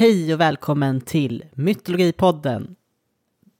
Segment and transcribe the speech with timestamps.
[0.00, 2.76] Hej och välkommen till Mytologipodden.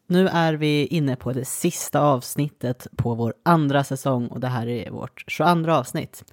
[0.07, 4.67] Nu är vi inne på det sista avsnittet på vår andra säsong och det här
[4.69, 6.25] är vårt 22 avsnitt.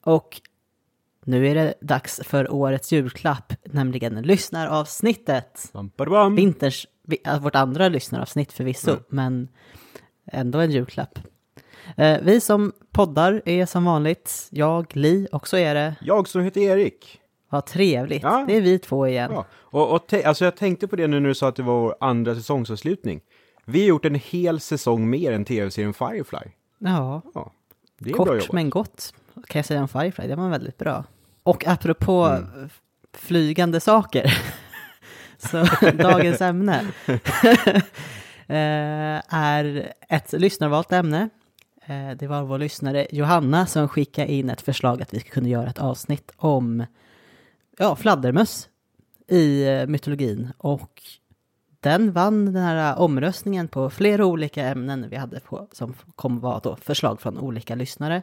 [0.00, 0.40] Och
[1.24, 5.70] nu är det dags för årets julklapp, nämligen lyssnaravsnittet.
[5.72, 6.34] Bam, bam, bam.
[6.36, 9.02] Vinterns, vi- äh, vårt andra lyssnaravsnitt förvisso, Mm.
[9.08, 9.48] men
[10.32, 11.18] ändå en julklapp.
[11.96, 16.42] Eh, vi som poddar är som vanligt jag, Li, och så är det, Jag som
[16.42, 17.20] heter Erik.
[17.48, 18.44] Vad trevligt, Ja.
[18.48, 19.30] det är vi två igen.
[19.34, 19.44] Ja.
[19.52, 21.96] Och, och alltså jag tänkte på det nu när du sa att det var vår
[22.00, 23.20] andra säsongsavslutning.
[23.64, 26.38] Vi har gjort en hel säsong mer än tv-serien Firefly.
[26.78, 27.52] Ja, Ja,
[27.98, 28.52] det är bra kort jobbat.
[28.52, 29.14] men gott
[29.46, 31.04] kan jag säga om Firefly, det var väldigt bra.
[31.42, 32.68] Och apropå Mm.
[33.14, 34.38] flygande saker,
[35.38, 36.86] så dagens ämne
[38.46, 41.28] eh, är ett lyssnarvalt ämne.
[41.86, 45.48] Eh, Det var vår lyssnare Johanna som skickade in ett förslag att vi skulle kunna
[45.48, 46.84] göra ett avsnitt om
[47.78, 48.68] ja, fladdermöss
[49.28, 50.48] i eh, mytologin.
[50.58, 51.02] Och
[51.80, 56.58] den vann den här omröstningen på flera olika ämnen vi hade på, som kom vara
[56.58, 58.22] då förslag från olika lyssnare.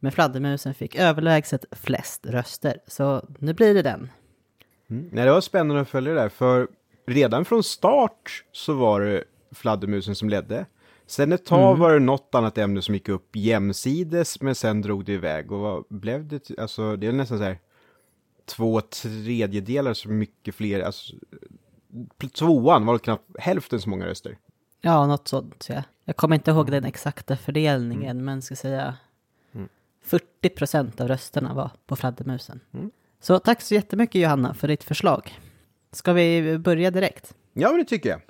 [0.00, 4.10] Men fladdermusen fick överlägset flest röster, så nu blir det den.
[4.90, 5.08] Mm.
[5.12, 6.68] Nej, det var spännande att följa det där, för
[7.06, 10.66] redan från start så var det fladdermusen som ledde.
[11.06, 11.80] Sen ett tag Mm.
[11.80, 15.52] var det något annat ämne som gick upp jämsides, men sen drog det iväg.
[15.52, 16.50] Och vad blev det?
[16.58, 17.58] Alltså, det är nästan så här
[18.46, 20.80] två tredjedelar så mycket fler.
[20.80, 21.14] Alltså,
[22.32, 24.38] tvåan var knappt hälften så många röster.
[24.80, 25.66] Ja, något sånt.
[25.68, 25.82] Ja.
[26.04, 28.96] Jag kommer inte ihåg den exakta fördelningen, men ska säga
[30.02, 32.60] 40 procent av rösterna var på fladdermusen.
[33.20, 35.38] Så tack så jättemycket Johanna för ditt förslag.
[35.92, 37.34] Ska vi börja direkt?
[37.52, 38.20] Ja, men det tycker jag.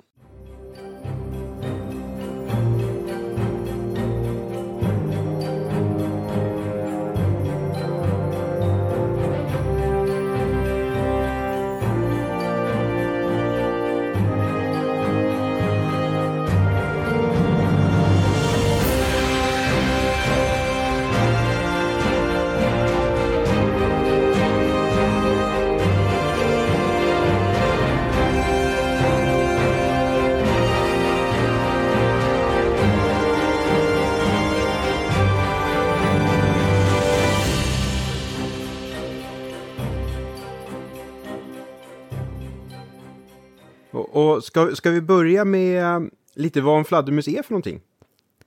[44.17, 45.99] Och, ska, ska vi börja med eh,
[46.35, 47.81] lite vad en fladdermus är för någonting?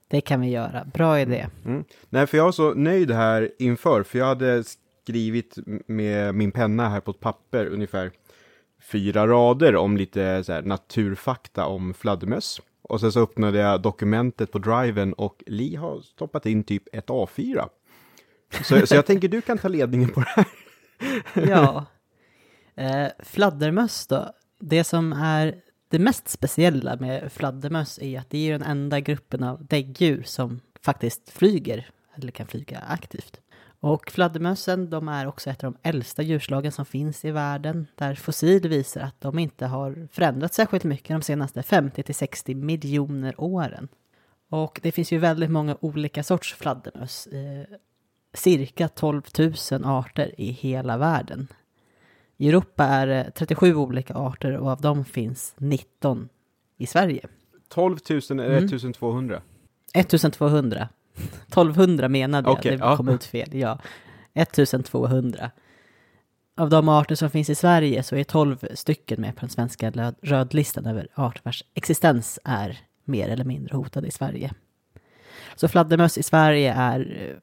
[0.09, 0.85] Det kan vi göra.
[0.95, 1.47] Bra idé.
[1.67, 1.85] Mm.
[2.09, 6.89] Nej, för jag var så nöjd här inför, för jag hade skrivit med min penna
[6.89, 8.11] här på ett papper ungefär
[8.83, 12.61] fyra rader om lite så här, naturfakta om fladdermöss.
[12.83, 17.07] Och sen så öppnade jag dokumentet på driven och Li har stoppat in typ ett
[17.07, 17.69] A4.
[18.63, 20.47] Så, så jag tänker du kan ta ledningen på det här.
[21.49, 21.87] Ja.
[22.75, 24.33] Eh, fladdermöss då.
[24.61, 25.55] Det som är
[25.89, 30.61] det mest speciella med fladdermöss är att det är den enda gruppen av däggdjur som
[30.83, 33.41] faktiskt flyger, eller kan flyga aktivt.
[33.81, 38.15] Och fladdermössen, de är också ett av de äldsta djurslagen som finns i världen, där
[38.15, 43.35] fossil visar att de inte har förändrats särskilt mycket de senaste 50 till 60 miljoner
[43.39, 43.89] åren.
[44.51, 47.27] Och det finns ju väldigt många olika sorts fladdermöss.
[47.27, 47.77] Eh,
[48.35, 51.49] cirka 12 000 arter i hela världen.
[52.41, 56.29] I Europa är det 37 olika arter och av dem finns 19
[56.79, 57.27] i Sverige.
[57.69, 58.65] 12 000 eller Mm.
[58.65, 59.43] 1200?
[59.95, 60.89] 1200.
[61.49, 62.97] 1200 menade jag, Okej, det ja.
[62.97, 63.49] kom ut fel.
[63.55, 63.79] Ja,
[64.35, 65.51] 1200.
[66.57, 69.91] Av de arter som finns i Sverige så är 12 stycken med på den svenska
[69.91, 74.53] röd- rödlistan över arter vars existens är mer eller mindre hotad i Sverige.
[75.57, 77.37] Så fladdermöss i Sverige är eh,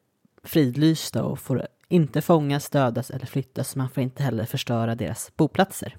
[0.48, 3.76] fridlysta och får inte fångas, dödas eller flyttas.
[3.76, 5.96] Man får inte heller förstöra deras boplatser.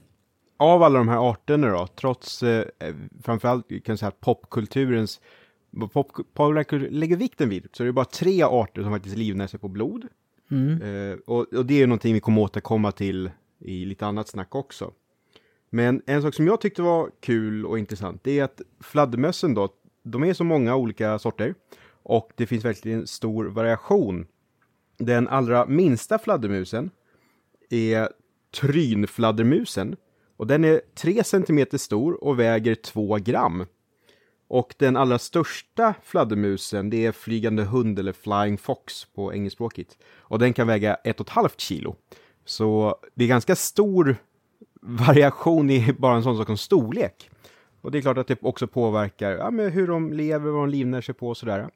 [0.58, 2.66] Av alla de här arterna då, trots eh,
[3.24, 5.22] framförallt kan säga popkulturens
[5.94, 9.60] pop, populärkultur lägger vikten vid, så är det bara tre arter som faktiskt livnär sig
[9.60, 10.08] på blod.
[10.52, 10.82] Mm.
[10.82, 14.56] Eh, och, och det är ju någonting vi kommer återkomma till i lite annat snack
[14.56, 14.94] också.
[15.70, 19.70] Men en sak som jag tyckte var kul och intressant, det är att fladdermössen då,
[20.04, 21.56] de är så många olika sorter
[22.04, 24.28] och det finns verkligen stor variation.
[25.00, 26.92] Den allra minsta fladdermusen
[27.70, 28.10] är
[28.62, 29.96] trynfladdermusen
[30.38, 33.66] och den är 3 centimeter stor och väger 2 gram.
[34.48, 39.98] Och den allra största fladdermusen, det är flygande hund eller flying fox på engelskspråkigt.
[40.18, 41.96] Och den kan väga 1,5 kilo.
[42.46, 44.16] Så det är ganska stor
[44.82, 47.30] variation i bara en sån sak som storlek.
[47.82, 51.02] Och det är klart att det också påverkar ja, hur de lever, vad de livnär
[51.02, 51.70] sig på och sådär.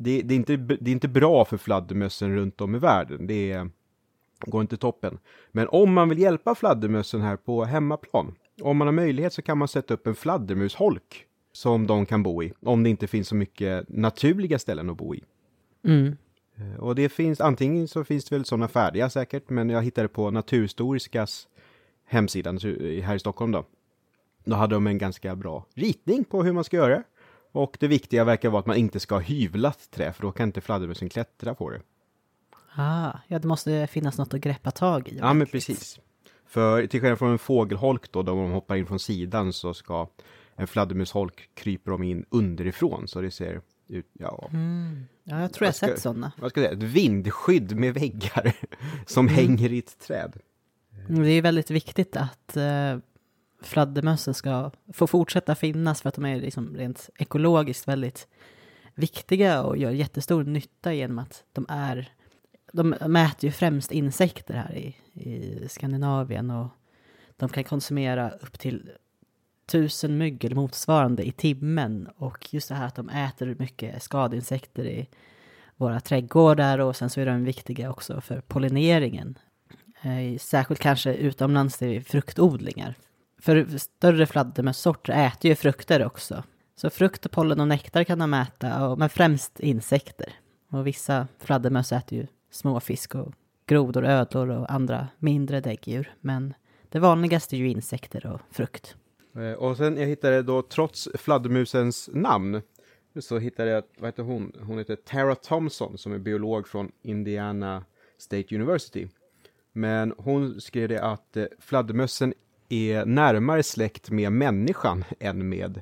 [0.00, 3.26] Det, det, är inte, det är inte bra för fladdermössen runt om i världen.
[3.26, 3.70] Det är,
[4.46, 5.18] går inte toppen.
[5.52, 9.58] Men om man vill hjälpa fladdermössen här på hemmaplan, om man har möjlighet så kan
[9.58, 13.34] man sätta upp en fladdermusholk som de kan bo i, om det inte finns så
[13.34, 15.22] mycket naturliga ställen att bo i.
[15.84, 16.16] Mm.
[16.56, 20.08] Eh, Och det finns, antingen så finns det väl sådana färdiga säkert, men jag hittade
[20.08, 21.48] på Naturhistoriskas
[22.06, 22.52] hemsida
[23.02, 23.64] här i Stockholm då.
[24.44, 27.02] Då hade de en ganska bra ritning på hur man ska göra.
[27.52, 30.48] Och det viktiga verkar vara att man inte ska ha hyvlat trä, för då kan
[30.48, 31.80] inte fladdermössen klättra på det.
[32.76, 35.18] Ah, ja, det måste finnas något att greppa tag i.
[35.18, 36.00] Ja, men precis.
[36.46, 40.08] För till skillnad från en fågelholk då, där de hoppar in från sidan, så ska
[40.56, 45.04] en fladdermusholk kryper de in underifrån, så det ser ut, ja, Mm.
[45.24, 46.32] Ja, jag tror jag Jag ska- sett sådana.
[46.38, 48.52] vad ska jag säga, ett vindskydd med väggar
[49.06, 50.36] som hänger i ett träd.
[51.08, 52.98] Mm, Det är väldigt viktigt att eh,
[53.62, 58.28] fladdermössen ska få fortsätta finnas för att de är liksom rent ekologiskt väldigt
[58.94, 62.12] viktiga och gör jättestor nytta genom att de är
[62.72, 64.96] de mäter ju främst insekter här i,
[65.30, 66.68] i Skandinavien och
[67.36, 68.90] de kan konsumera upp till
[69.66, 74.84] tusen mygg eller motsvarande i timmen och just det här att de äter mycket skadeinsekter
[74.84, 75.08] i
[75.76, 79.38] våra trädgårdar och sen så är de viktiga också för pollineringen.
[80.02, 82.94] Eh, särskilt kanske utomlands i fruktodlingar.
[83.38, 86.44] För större fladdermössorter äter ju frukter också.
[86.76, 90.32] Så frukt, och pollen och nektar kan de äta, men främst insekter.
[90.70, 93.32] Och vissa fladdermöss äter ju småfisk och
[93.66, 96.14] grodor, ödlor och andra mindre däggdjur.
[96.20, 96.54] Men
[96.88, 98.96] det vanligaste är ju insekter och frukt.
[99.36, 102.62] Eh, och sen jag hittade då, trots fladdermusens namn,
[103.20, 104.52] så hittade jag, vad heter hon?
[104.60, 107.84] Hon heter Tara Thompson som är biolog från Indiana
[108.18, 109.08] State University.
[109.72, 112.34] Men hon skrev det att eh, fladdermössen
[112.68, 115.80] är närmare släkt med människan än med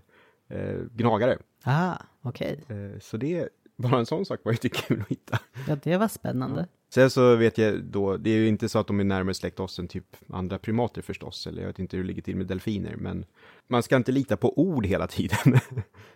[0.49, 1.39] eh, gnagare.
[1.65, 2.65] Ah, okej.
[2.69, 5.39] Eh, så det är bara en sån sak var lite kul att hitta.
[5.69, 6.67] Ja, det var spännande.
[6.89, 9.61] Sen så vet jag då, det är ju inte så att de är närmare släkt
[9.61, 12.47] oss än typ andra primater förstås, eller jag vet inte hur det ligger till med
[12.47, 13.25] delfiner, men
[13.69, 15.39] man ska inte lita på ord hela tiden.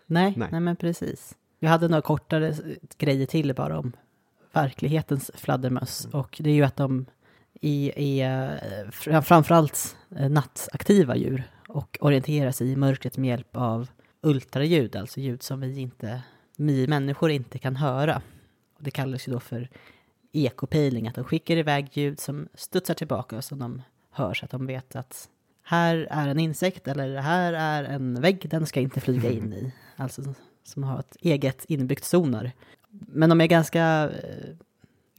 [0.07, 0.49] Nej, Nej.
[0.51, 1.37] nej, men precis.
[1.59, 2.55] Vi hade några kortare
[2.99, 3.93] grejer till bara om
[4.53, 6.09] verklighetens fladdermöss.
[6.13, 7.07] Och det är ju att de
[7.61, 13.89] är, är fram- framförallt eh, nattaktiva djur och orienterar sig i mörkret med hjälp av
[14.23, 16.23] ultraljud, alltså ljud som vi inte,
[16.57, 18.23] vi människor inte kan höra.
[18.77, 19.69] Och det kallas ju då för
[20.33, 24.51] ekopejling, att de skickar iväg ljud som studsar tillbaka och som de hör så att
[24.51, 25.29] de vet att
[25.63, 29.73] här är en insekt eller här är en vägg, den ska inte flyga in i.
[29.97, 30.23] Alltså
[30.65, 32.53] som har ett eget inbyggt sonar.
[32.91, 34.57] Men de är ganska, eh,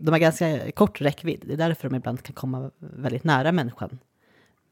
[0.02, 1.44] de har ganska kort räckvidd.
[1.46, 4.00] Det är därför de ibland kan komma väldigt nära människan.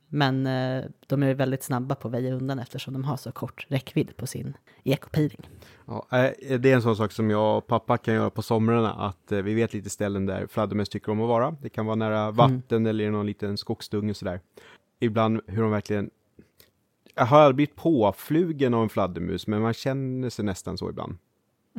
[0.08, 3.66] Men eh, de är väldigt snabba på att väja undan eftersom de har så kort
[3.70, 4.54] räckvidd på sin
[4.84, 5.50] ekopejling.
[5.86, 8.94] Ja, eh, det är en sån sak som jag och pappa kan göra på somrarna,
[8.94, 11.56] att eh, vi vet lite ställen där fladdermöss tycker om att vara.
[11.62, 14.40] Det kan vara nära vatten eller i någon liten skogsdunge sådär.
[15.00, 16.10] Ibland hur de verkligen...
[17.16, 21.18] Jag har aldrig blivit påflugen av en fladdermus, men man känner sig nästan så ibland.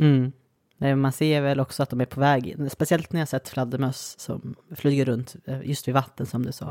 [0.00, 0.32] Mm.
[0.80, 2.56] Man ser väl också att de är på väg.
[2.70, 6.66] Speciellt när jag sett fladdermöss som flyger runt eh, just vid vatten som du sa.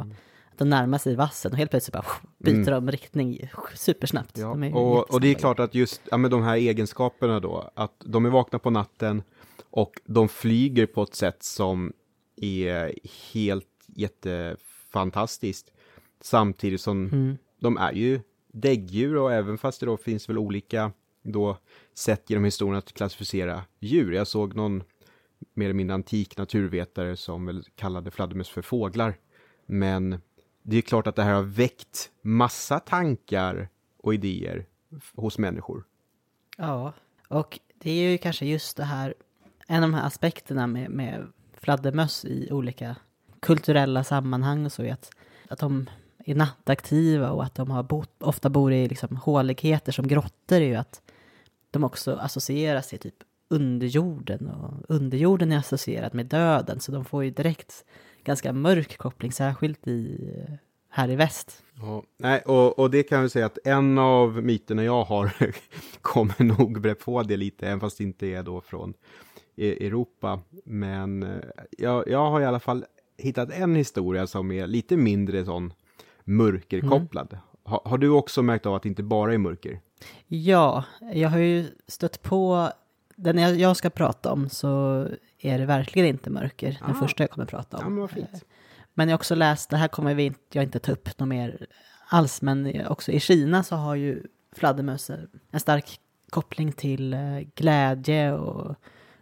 [0.52, 2.06] Att de närmar sig vassen och helt plötsligt bara
[2.38, 4.38] byter de riktning supersnabbt.
[4.38, 7.72] Ja, De och, och det är klart att just ja, med de här egenskaperna då,
[7.76, 9.24] att de är vakna på natten
[9.70, 11.94] och de flyger på ett sätt som
[12.36, 12.94] är
[13.34, 15.72] helt jättefantastiskt.
[16.22, 17.38] Samtidigt som Mm.
[17.60, 18.20] de är ju
[18.54, 20.92] däggdjur och även fast det då finns väl olika
[21.24, 21.58] då
[22.00, 24.12] sätt genom historien att klassificera djur.
[24.12, 24.84] Jag såg någon
[25.54, 29.18] mer eller mindre antik naturvetare som väl kallade fladdermöss för fåglar.
[29.66, 30.22] Men
[30.64, 34.66] det är klart att det här har väckt massa tankar och idéer
[35.16, 35.84] hos människor.
[36.58, 36.94] Ja,
[37.28, 39.14] och det är ju kanske just det här,
[39.68, 41.28] en av de här aspekterna med, med
[41.58, 42.96] fladdermöss i olika
[43.40, 45.12] kulturella sammanhang och så är att,
[45.50, 45.90] att de
[46.26, 50.68] är nattaktiva och att de har bott, ofta bor i liksom håligheter som grottor är
[50.68, 51.02] ju att
[51.72, 53.16] de också associeras till typ
[53.50, 57.86] underjorden och underjorden är associerad med döden så de får ju direkt
[58.24, 60.30] ganska mörk koppling, särskilt i,
[60.90, 61.64] här i väst.
[61.82, 65.32] Ja, nej, och, och det kan jag säga att en av myterna jag har
[66.02, 68.94] kommer nog bre på det lite, även fast det inte är då från
[69.56, 70.40] E- Europa.
[70.66, 71.40] Men eh,
[71.78, 72.86] jag, jag har i alla fall
[73.18, 75.74] hittat en historia som är lite mindre sån
[76.24, 77.38] mörkerkopplad.
[77.64, 79.80] Ha, har du också märkt av att det inte bara är mörker?
[80.28, 82.72] Ja, jag har ju stött på
[83.16, 85.08] den jag, ska prata om så
[85.40, 87.00] är det verkligen inte mörker, den Ah.
[87.00, 87.84] första jag kommer prata om.
[87.84, 88.46] Ja, men vad fint.
[88.94, 91.28] Men jag har också läst, det här kommer vi inte, jag inte ta upp något
[91.30, 91.68] mer
[92.08, 95.10] alls, men också i Kina så har ju fladdermöss
[95.52, 98.76] en stark koppling till eh, glädje och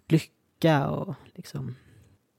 [0.08, 1.76] lycka och liksom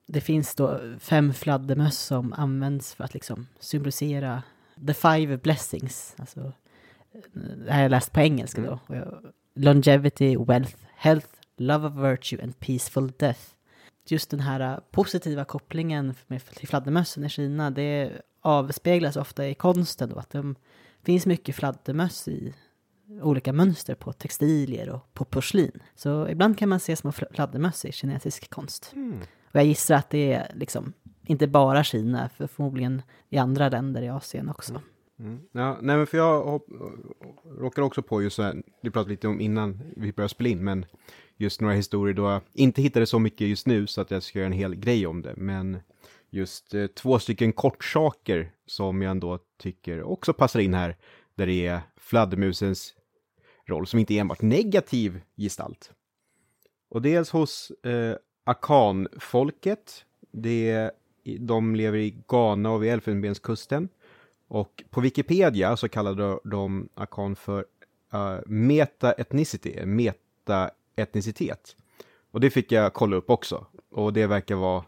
[0.06, 4.42] det finns då fem fladdermöss som används för att liksom symbolisera
[4.86, 6.14] the five blessings.
[6.18, 6.52] Alltså,
[7.32, 8.78] det här har jag läst på engelska då.
[9.54, 13.40] Longevity, wealth, health, love of virtue and peaceful death.
[14.06, 20.08] Just den här positiva kopplingen med, till fladdermössen i Kina, det avspeglas ofta i konsten
[20.08, 20.54] då, att det
[21.02, 22.54] finns mycket fladdermöss i
[23.22, 25.82] olika mönster på textilier och på porslin.
[25.94, 28.92] Så ibland kan man se små fladdermöss i kinesisk konst.
[28.94, 29.18] Mm.
[29.44, 30.92] Och jag gissar att det är liksom
[31.26, 34.72] inte bara Kina, för förmodligen i andra länder i Asien också.
[34.72, 34.82] Mm.
[35.18, 35.40] Mm.
[35.52, 36.60] Ja, nej men för jag
[37.58, 40.64] råkar också på just så här, vi pratade lite om innan vi började spela in,
[40.64, 40.86] men
[41.36, 44.38] just några historier då jag inte hittade så mycket just nu så att jag ska
[44.38, 45.78] göra en hel grej om det, men
[46.30, 50.96] just eh, två stycken kortsaker som jag ändå tycker också passar in här,
[51.34, 52.94] där det är fladdermusens
[53.66, 55.92] roll som inte är enbart negativ gestalt.
[56.90, 60.04] Och dels hos eh, Akan-folket,
[60.44, 60.90] är,
[61.38, 63.88] de lever i Ghana och vid Elfenbenskusten.
[64.48, 67.64] Och på Wikipedia så kallade de Akan för
[68.14, 71.76] uh, meta-ethnicity, meta-etnicitet.
[72.30, 73.66] Och det fick jag kolla upp också.
[73.90, 74.84] Och det verkar vara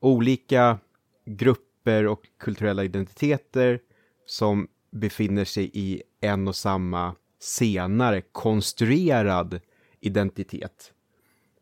[0.00, 0.78] olika
[1.24, 3.80] grupper och kulturella identiteter
[4.26, 9.60] som befinner sig i en och samma senare konstruerad
[10.00, 10.92] identitet.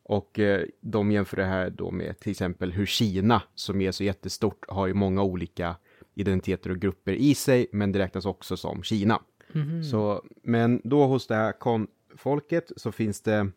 [0.03, 4.05] Och eh, de jämför det här då med till exempel hur Kina, som är så
[4.05, 5.77] jättestort, har ju många olika
[6.15, 9.21] identiteter och grupper i sig, men det räknas också som Kina.
[9.55, 9.85] Mm.
[9.85, 13.51] Så, men då hos det här konfolket så finns det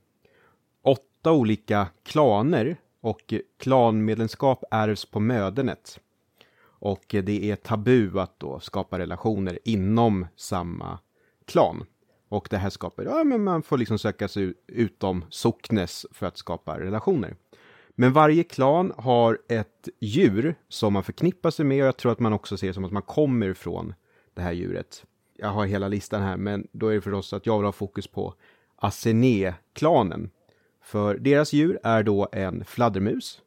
[0.81, 5.99] åtta olika klaner och klanmedlemskap ärvs på mödernet.
[6.79, 10.99] Och det är tabu att då skapa relationer inom samma
[11.45, 11.85] klan.
[12.29, 16.37] Och det här skapar, ja men man får liksom söka sig utom socknes för att
[16.37, 17.35] skapa relationer.
[17.99, 22.19] Men varje klan har ett djur som man förknippar sig med och jag tror att
[22.19, 23.93] man också ser det som att man kommer från
[24.33, 25.05] det här djuret.
[25.37, 28.07] Jag har hela listan här, men då är det förstås att jag vill ha fokus
[28.07, 28.33] på
[28.75, 30.29] Asene-klanen.
[30.81, 33.41] För deras djur är då en fladdermus.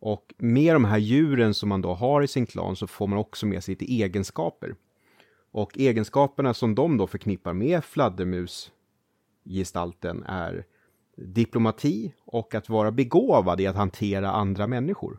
[0.00, 3.18] Och med de här djuren som man då har i sin klan så får man
[3.18, 4.74] också med sig lite egenskaper.
[5.50, 10.64] Och egenskaperna som de då förknippar med fladdermusgestalten är
[11.16, 15.18] diplomati och att vara begåvad i att hantera andra människor.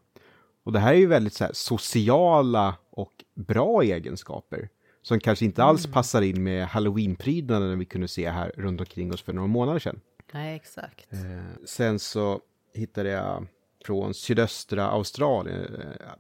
[0.64, 4.70] Och det här är ju väldigt så här, sociala och bra egenskaper
[5.02, 5.94] som kanske inte alls mm.
[5.94, 10.00] passar in med halloweenprydnaden vi kunde se här runt omkring oss för några månader sedan.
[10.34, 11.14] Nej, exakt.
[11.14, 12.42] Eh, sen så
[12.74, 13.48] hittade jag
[13.86, 15.66] från sydöstra Australien,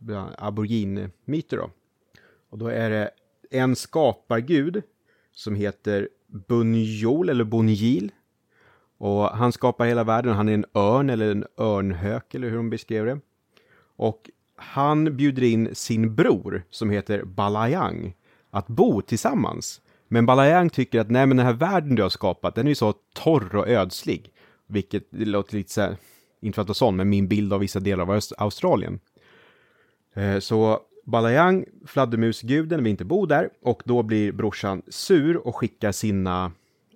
[0.09, 1.69] eh, aboriginmyter då.
[2.49, 3.09] Och då är det
[3.51, 4.83] en skapargud
[5.31, 6.09] som heter
[6.47, 8.11] Bunjol eller Bunjil.
[8.97, 12.69] Och han skapar hela världen, han är en örn eller en örnhök eller hur de
[12.69, 13.19] beskrev det.
[13.95, 18.13] Och han bjuder in sin bror som heter Balayang
[18.51, 19.81] att bo tillsammans.
[20.07, 22.75] Men Balayang tycker att nej men den här världen du har skapat den är ju
[22.75, 24.33] så torr och ödslig.
[24.67, 25.97] Vilket låter lite så här,
[26.41, 28.99] inte för att vara sån, men min bild av vissa delar av Australien.
[30.13, 35.91] Eh, så Balayang, fladdermusguden, vill inte bo där och då blir brorsan sur och skickar
[35.91, 36.51] sina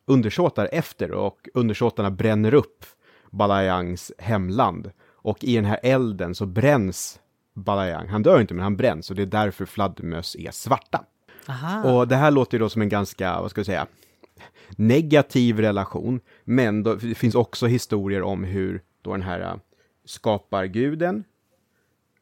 [0.05, 2.85] undersåtar efter och undersåtarna bränner upp
[3.31, 4.91] Balayangs hemland.
[5.23, 7.19] Och i den här elden så bränns
[7.53, 8.07] Balayang.
[8.07, 11.05] Han dör inte men han bränns och det är därför fladdermöss är svarta.
[11.47, 11.91] Aha.
[11.91, 13.87] Och det här låter ju då som en ganska, vad ska jag säga,
[14.69, 16.19] negativ relation.
[16.43, 19.55] Men då, det finns också historier om hur då den här äh,
[20.05, 21.23] skaparguden,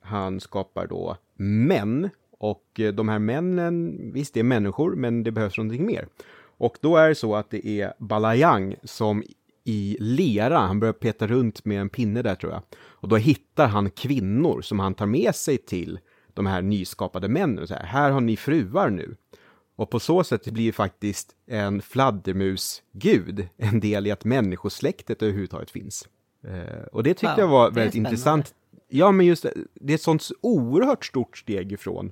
[0.01, 2.09] han skapar då män
[2.39, 6.07] och äh, de här männen, visst det är människor, men det behövs någonting mer.
[6.59, 9.23] Och då är det så att det är Balayang som
[9.63, 12.61] i lera, han börjar peta runt med en pinne där tror jag.
[12.77, 15.99] Och då hittar han kvinnor som han tar med sig till
[16.33, 17.67] de här nyskapade männen.
[17.67, 19.15] Så här, här har ni fruar nu.
[19.75, 26.07] Och på så sätt blir faktiskt en fladdermusgud en del i att människosläktet överhuvudtaget finns.
[26.43, 28.53] Eh, och det tyckte wow, jag var väldigt intressant.
[28.87, 32.11] Ja, men just det, det är ett sånt oerhört stort steg ifrån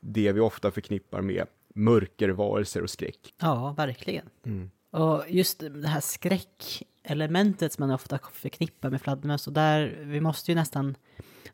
[0.00, 3.34] det vi ofta förknippar med mörkervarelser och skräck.
[3.40, 4.28] Ja, verkligen.
[4.46, 4.70] Mm.
[4.90, 10.50] Och just det här skräckelementet som man ofta förknippar med fladdermöss, och där, vi måste
[10.50, 10.94] ju nästan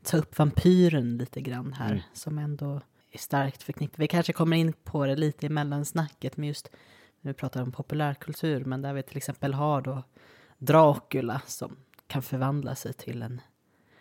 [0.02, 2.02] ta upp vampyren lite grann här, mm.
[2.12, 3.98] som ändå är starkt förknippat.
[3.98, 6.70] Vi kanske kommer in på det lite i mellansnacket, men just
[7.20, 10.02] nu pratar vi om populärkultur, men där vi till exempel har då
[10.58, 11.76] Dracula som
[12.06, 13.40] kan förvandla sig till en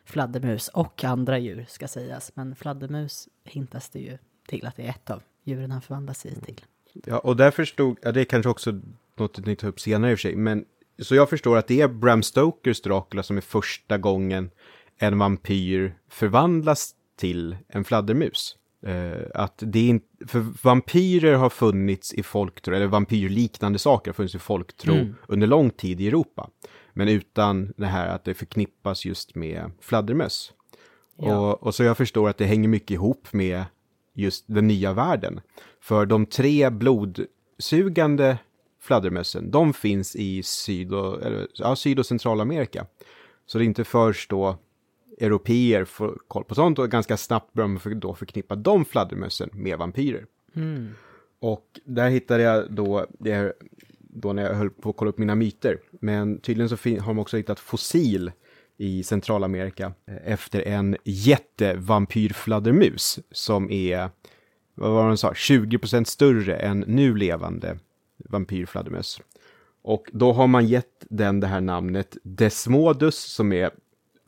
[0.05, 2.31] fladdermus och andra djur ska sägas.
[2.35, 6.35] Men fladdermus hintas det ju till att det är ett av djuren han förvandlar sig
[6.35, 6.61] till.
[7.05, 8.81] Ja, och där förstod, ja det är kanske också
[9.15, 10.65] något ni tar upp senare i och för sig, men
[10.99, 14.51] så jag förstår att det är Bram Stokers Dracula som är första gången
[14.97, 18.57] en vampyr förvandlas till en fladdermus.
[18.85, 24.13] Eh, att det är inte, för vampyrer har funnits i folktro, eller vampyrliknande saker har
[24.13, 25.15] funnits i folktro Mm.
[25.27, 26.49] under lång tid i Europa.
[26.93, 30.53] Men utan det här att det förknippas just med fladdermöss.
[31.17, 31.37] Ja.
[31.51, 33.65] Och, och så jag förstår att det hänger mycket ihop med
[34.13, 35.41] just den nya världen.
[35.81, 38.37] För de tre blodsugande
[38.79, 42.85] fladdermössen, de finns i syd och, eller, ja, syd och centralamerika.
[43.45, 44.57] Så det är inte först då
[45.19, 49.49] europeer får koll på sånt och ganska snabbt börjar man för, då förknippa de fladdermössen
[49.53, 50.25] med vampyrer.
[50.55, 50.89] Mm.
[51.39, 53.53] Och där hittade jag då, det här,
[53.99, 55.79] då när jag höll på att kolla upp mina myter.
[55.91, 58.31] Men tydligen så har de också hittat fossil
[58.81, 64.09] i Centralamerika eh, efter en jättevampyrfladdermus som är,
[64.75, 67.77] vad var det de sa, 20% större än nu levande
[68.29, 69.21] vampyrfladdermöss.
[69.83, 73.71] Och då har man gett den det här namnet Desmodus som är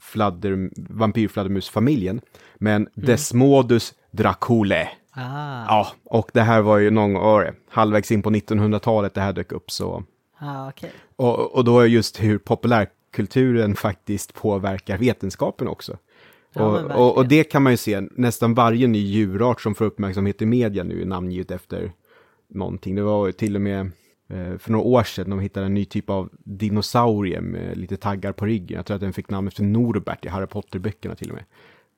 [0.02, 2.22] fladder, vampyrfladdermusfamiljen.
[2.56, 4.90] Men Desmodus draculae.
[5.12, 9.34] Ah, Ja, och det här var ju någon år, halvvägs in på 1900-talet det här
[9.34, 10.04] dök upp så.
[10.38, 10.92] ah okej.
[11.16, 12.38] Och, och då är just hur
[13.14, 15.98] populärkulturen faktiskt påverkar vetenskapen också.
[16.54, 19.86] Ja, och, och, och det kan man ju se, nästan varje ny djurart som får
[19.86, 21.92] uppmärksamhet i media nu är namngivet efter
[22.50, 22.96] någonting.
[22.96, 23.92] Det var till och med
[24.30, 28.34] eh, för några år sedan de hittade en ny typ av dinosaurie med lite taggar
[28.34, 28.76] på ryggen.
[28.78, 31.46] Jag tror att den fick namn efter Norbert i Harry Potter-böckerna till och med.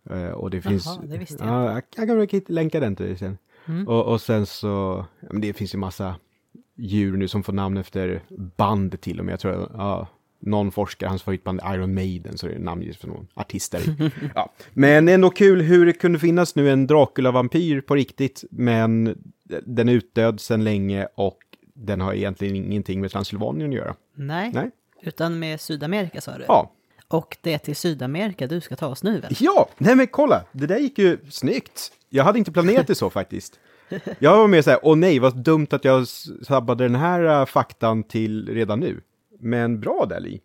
[0.09, 0.99] Eh, och det finns...
[1.03, 3.37] det visste jag ja, jag, jag kan väl länka den till dig sen.
[3.67, 3.87] Mm.
[3.87, 6.15] Och, och sen så, det finns ju massa
[6.75, 8.23] djur nu som får namn efter
[8.57, 9.33] band till och med.
[9.33, 10.07] Jag tror, ja,
[10.45, 14.11] någon forskare, hans favoritband Iron Maiden, så det är namngivet för någon artister.
[14.35, 14.53] ja.
[14.73, 19.17] Men ändå kul hur det kunde finnas nu en Dracula-vampyr på riktigt, men
[19.65, 21.37] den är utdöd sedan länge och
[21.73, 23.95] den har egentligen ingenting med Transylvanien att göra.
[24.15, 24.51] Nej.
[24.53, 24.71] Nej.
[25.01, 26.45] utan med Sydamerika sa du?
[26.47, 26.71] Ja,
[27.07, 29.35] Och det är till Sydamerika du ska ta oss nu väl?
[29.39, 31.91] Ja, nej men kolla, det där gick ju snyggt.
[32.09, 33.59] Jag hade inte planerat det så faktiskt.
[34.19, 36.07] Jag var mer så här, åh nej, vad dumt att jag
[36.47, 39.01] sabbade den här uh, faktan till redan nu.
[39.45, 40.41] Men bra där, Li.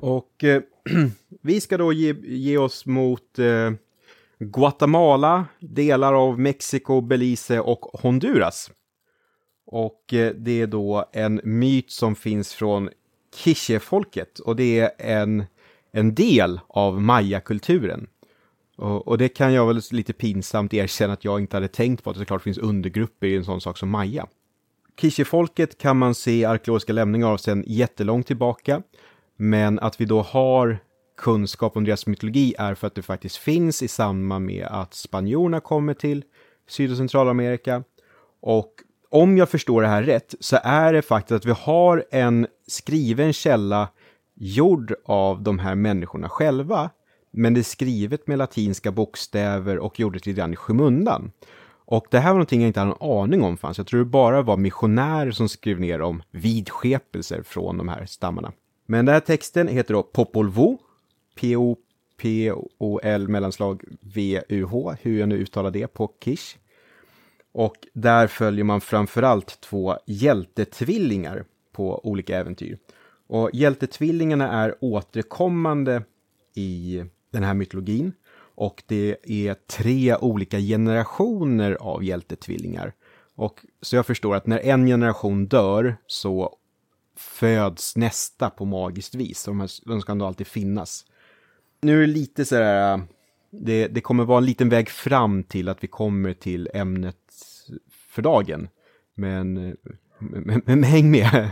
[0.00, 0.62] Och eh,
[1.42, 3.72] vi ska då ge, ge oss mot eh,
[4.38, 8.70] Guatemala, delar av Mexiko, Belize och Honduras.
[9.66, 12.90] Och eh, det är då en myt som finns från
[13.36, 15.44] Quiche-folket och det är en,
[15.92, 18.06] en del av Maya-kulturen.
[18.76, 22.10] Och, och det kan jag väl lite pinsamt erkänna att jag inte hade tänkt på
[22.10, 24.26] att det såklart finns undergrupper i en sån sak som Maya.
[25.00, 28.82] Kishifolket kan man se arkeologiska lämningar av sedan jättelångt tillbaka.
[29.36, 30.78] Men att vi då har
[31.16, 35.60] kunskap om deras mytologi är för att det faktiskt finns i samband med att spanjorerna
[35.60, 36.24] kommer till
[36.68, 37.84] Syd och Centralamerika.
[38.40, 38.72] Och
[39.10, 43.32] om jag förstår det här rätt så är det faktiskt att vi har en skriven
[43.32, 43.88] källa
[44.34, 46.90] gjord av de här människorna själva.
[47.36, 51.32] Men det är skrivet med latinska bokstäver och gjordes lite grann i skymundan.
[51.86, 53.78] Och det här var någonting jag inte hade en aning om fanns.
[53.78, 58.52] Jag tror det bara var missionärer som skrev ner om vidskepelser från de här stammarna.
[58.86, 60.74] Men den här texten heter då Popol Vuh,
[61.34, 66.56] P-O-P-O-L mellanslag V-U-H, hur jag nu uttalar det på Kish.
[67.52, 72.78] Och där följer man framförallt två hjältetvillingar på olika äventyr.
[73.26, 76.02] Och hjältetvillingarna är återkommande
[76.54, 78.12] i den här mytologin.
[78.56, 82.92] Och det är tre olika generationer av hjältetvillingar.
[83.34, 86.56] Och så jag förstår att när en generation dör så
[87.16, 89.38] föds nästa på magiskt vis.
[89.38, 91.06] Så de, här, de ska ändå alltid finnas.
[91.80, 93.04] Nu är det lite så här, äh,
[93.50, 97.16] det, det kommer vara en liten väg fram till att vi kommer till ämnet
[97.88, 98.68] för dagen.
[99.14, 99.74] Men, äh,
[100.18, 101.50] men, men häng med.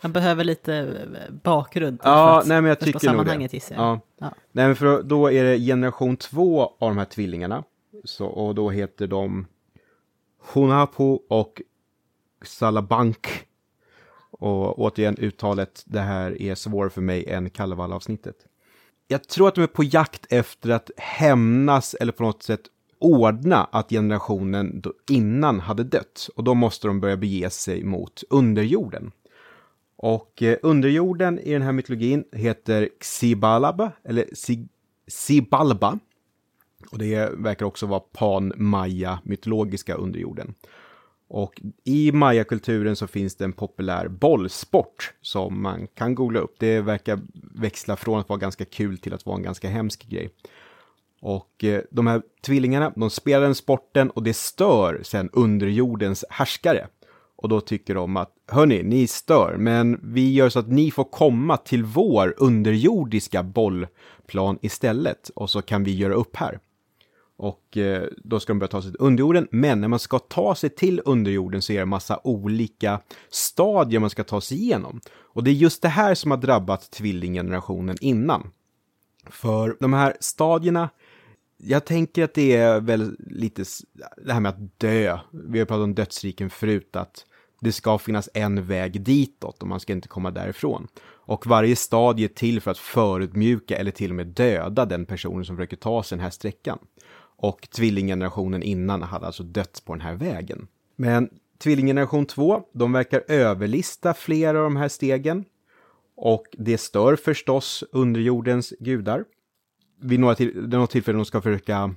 [0.00, 3.74] Man behöver lite eh, bakgrund Ja, för nej, men jag tycker sammanhanget gissar.
[3.76, 4.00] Ja.
[4.18, 4.32] Ja.
[4.52, 7.64] Nej, men för då är det generation två av de här tvillingarna.
[8.04, 9.46] Så, och då heter de
[10.52, 11.62] Hunapo och
[12.42, 13.44] Salabank.
[14.30, 18.36] Och återigen uttalet, det här är svårare för mig än Kalevala-avsnittet.
[19.08, 22.60] Jag tror att de är på jakt efter att hämnas eller på något sätt
[22.98, 26.28] ordna att generationen innan hade dött.
[26.36, 29.12] Och då måste de börja bege sig mot underjorden.
[30.00, 34.68] Och eh, underjorden i den här mytologin heter Xibalaba, eller Xibalba.
[35.08, 35.98] Sibalba.
[36.90, 40.54] Och det verkar också vara pan-maya mytologiska underjorden.
[41.28, 46.54] Och i mayakulturen så finns det en populär bollsport som man kan googla upp.
[46.58, 47.20] Det verkar
[47.54, 50.30] växla från att vara ganska kul till att vara en ganska hemsk grej.
[51.20, 56.88] Och eh, de här tvillingarna, de spelar den sporten och det stör sen underjordens härskare.
[57.42, 61.04] Och då tycker de att, hörni, ni stör, men vi gör så att ni får
[61.04, 65.30] komma till vår underjordiska bollplan istället.
[65.34, 66.60] Och så kan vi göra upp här.
[67.36, 69.48] Och eh, då ska de börja ta sig till underjorden.
[69.50, 74.00] Men när man ska ta sig till underjorden så är det en massa olika stadier
[74.00, 75.00] man ska ta sig igenom.
[75.18, 78.50] Och det är just det här som har drabbat tvillinggenerationen innan.
[79.30, 80.88] För de här stadierna,
[81.58, 83.64] jag tänker att det är väl lite
[84.16, 85.18] det här med att dö.
[85.30, 87.24] Vi har pratat om dödsriken förut, att
[87.60, 90.88] det ska finnas en väg ditåt och man ska inte komma därifrån.
[91.06, 95.44] Och varje stadie är till för att förutmjuka eller till och med döda den personen
[95.44, 96.78] som försöker ta sig den här sträckan.
[97.40, 100.68] Och tvillinggenerationen innan hade alltså dött på den här vägen.
[100.96, 105.44] Men tvillinggeneration 2, de verkar överlista flera av de här stegen.
[106.16, 109.24] Och det stör förstås underjordens gudar.
[110.00, 111.94] Vid några, till, något tillfällen de ska försöka...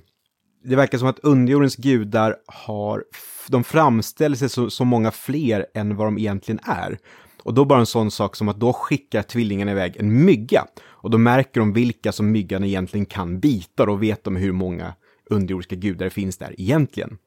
[0.64, 3.04] Det verkar som att underjordens gudar har...
[3.48, 6.98] De framställer sig så, så många fler än vad de egentligen är.
[7.42, 10.66] Och då bara en sån sak som att då skickar tvillingarna iväg en mygga.
[10.84, 13.86] Och då märker de vilka som myggan egentligen kan bita.
[13.86, 14.94] Då vet de hur många
[15.30, 17.18] underjordiska gudar det finns där egentligen.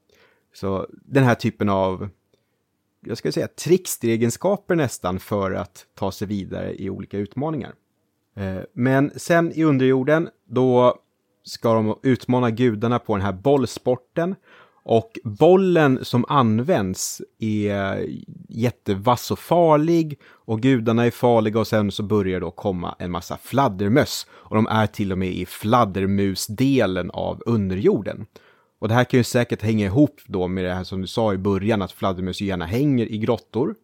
[0.54, 2.10] Så den här typen av,
[3.06, 7.74] jag ska säga trickstegenskaper nästan för att ta sig vidare i olika utmaningar.
[8.36, 10.96] Eh, men sen i underjorden, då
[11.44, 14.36] ska de utmana gudarna på den här bollsporten.
[14.88, 18.08] Och bollen som används är
[18.50, 23.38] jättevass och farlig och gudarna är farliga och sen så börjar då komma en massa
[23.38, 24.28] fladdermöss.
[24.32, 28.26] Och de är till och med i fladdermusdelen av underjorden.
[28.80, 31.34] Och det här kan ju säkert hänga ihop då med det här som du sa
[31.34, 33.76] i början att fladdermöss gärna hänger i grottor.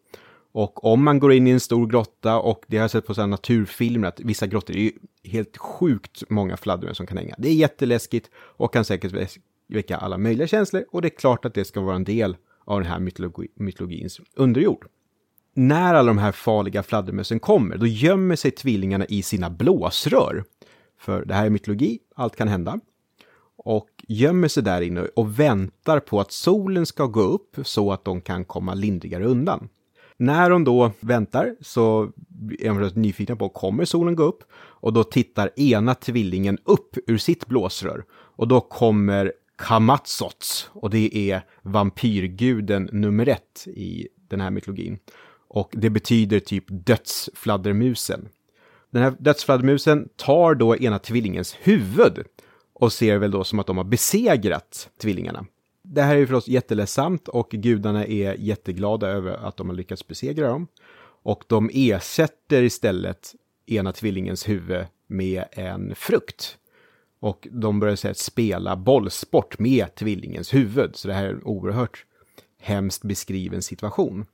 [0.52, 3.14] Och om man går in i en stor grotta och det har jag sett på
[3.14, 4.92] sådana naturfilmer att vissa grottor är ju
[5.24, 7.36] helt sjukt många fladdermöss som kan hänga.
[7.38, 9.38] Det är jätteläskigt och kan säkert
[9.68, 12.80] väcka alla möjliga känslor och det är klart att det ska vara en del av
[12.80, 14.86] den här mytologi, mytologins underjord.
[15.54, 20.44] När alla de här farliga fladdermössen kommer, då gömmer sig tvillingarna i sina blåsrör.
[21.00, 22.80] För det här är mytologi, allt kan hända.
[23.58, 28.06] Och gömmer sig där inne och väntar på att solen ska gå upp så att
[28.06, 29.70] de kan komma lindrigare undan.
[30.22, 32.12] När de då väntar så
[32.60, 34.44] är de nyfikna på, kommer solen gå upp?
[34.54, 38.04] Och då tittar ena tvillingen upp ur sitt blåsrör.
[38.12, 45.00] Och då kommer Kamatsots och det är vampyrguden nummer ett i den här mytologin.
[45.48, 48.30] Och det betyder typ dödsfladdermusen.
[48.92, 52.24] Den här dödsfladdermusen tar då ena tvillingens huvud
[52.74, 55.46] och ser väl då som att de har besegrat tvillingarna.
[55.94, 60.08] Det här är ju förstås jätteledsamt och gudarna är jätteglada över att de har lyckats
[60.08, 60.68] besegra dem.
[61.24, 66.58] Och de ersätter istället ena tvillingens huvud med en frukt.
[67.20, 70.96] Och de börjar säga, spela bollsport med tvillingens huvud.
[70.96, 72.06] Så det här är en oerhört
[72.60, 74.26] hemskt beskriven situation.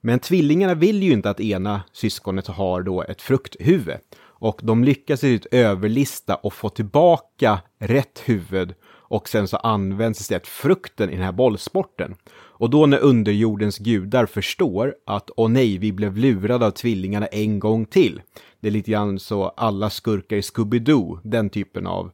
[0.00, 3.98] Men tvillingarna vill ju inte att ena syskonet har då ett frukthuvud.
[4.20, 8.74] Och de lyckas överlista och få tillbaka rätt huvud
[9.08, 12.14] och sen så används istället frukten i den här bollsporten.
[12.30, 17.58] Och då när underjordens gudar förstår att åh nej, vi blev lurade av tvillingarna en
[17.58, 18.20] gång till.
[18.60, 22.10] Det är lite grann så alla skurkar i Scooby-Doo, den typen av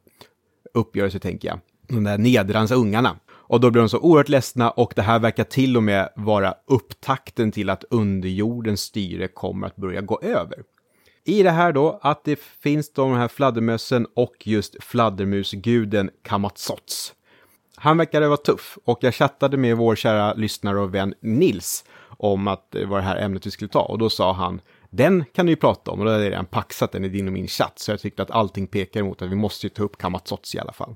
[0.73, 1.59] uppgörelse tänker jag.
[1.87, 3.15] De där nedrans ungarna.
[3.47, 6.53] Och då blir de så oerhört ledsna och det här verkar till och med vara
[6.67, 10.63] upptakten till att underjordens styre kommer att börja gå över.
[11.27, 17.13] I det här då att det finns de här fladdermössen och just fladdermusguden Kamatsots.
[17.75, 21.85] Han verkade vara tuff och jag chattade med vår kära lyssnare och vän Nils
[22.17, 25.25] om att det var det här ämnet vi skulle ta och då sa han den
[25.33, 27.33] kan du ju prata om och då hade jag redan paxat den i din och
[27.33, 30.55] min chatt så jag tyckte att allting pekar emot att vi måste ta upp Kamatsots
[30.55, 30.95] i alla fall.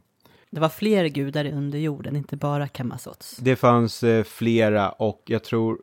[0.50, 3.38] Det var fler gudar under jorden, inte bara Kamasots.
[3.38, 5.80] Det fanns eh, flera och jag tror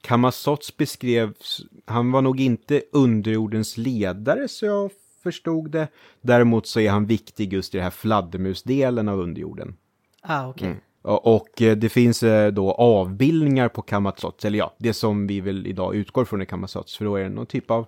[0.00, 4.90] Kamasots beskrevs, han var nog inte underjordens ledare så jag
[5.22, 5.88] förstod det.
[6.20, 9.76] Däremot så är han viktig just i den här fladdermusdelen av underjorden.
[10.22, 10.68] Ah, okej.
[10.68, 10.68] Okay.
[10.70, 10.82] Mm.
[11.02, 15.66] Och, eh, det finns eh, då avbildningar på Kamazots, eller ja, det som vi väl
[15.66, 17.86] idag utgår från är Kamazots, för då är det någon typ av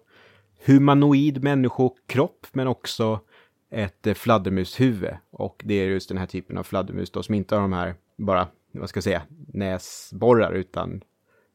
[0.67, 3.21] humanoid människokropp, men också
[3.71, 5.11] ett eh, fladdermushuvud.
[5.31, 7.95] Och det är just den här typen av fladdermus då som inte har de här,
[8.19, 11.01] bara, vad ska jag säga, näsborrar, utan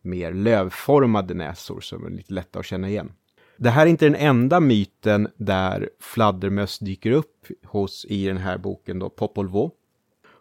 [0.05, 3.11] mer lövformade näsor som är lite lätta att känna igen.
[3.57, 8.57] Det här är inte den enda myten där fladdermöss dyker upp hos i den här
[8.57, 9.69] boken då, Popol Vuh.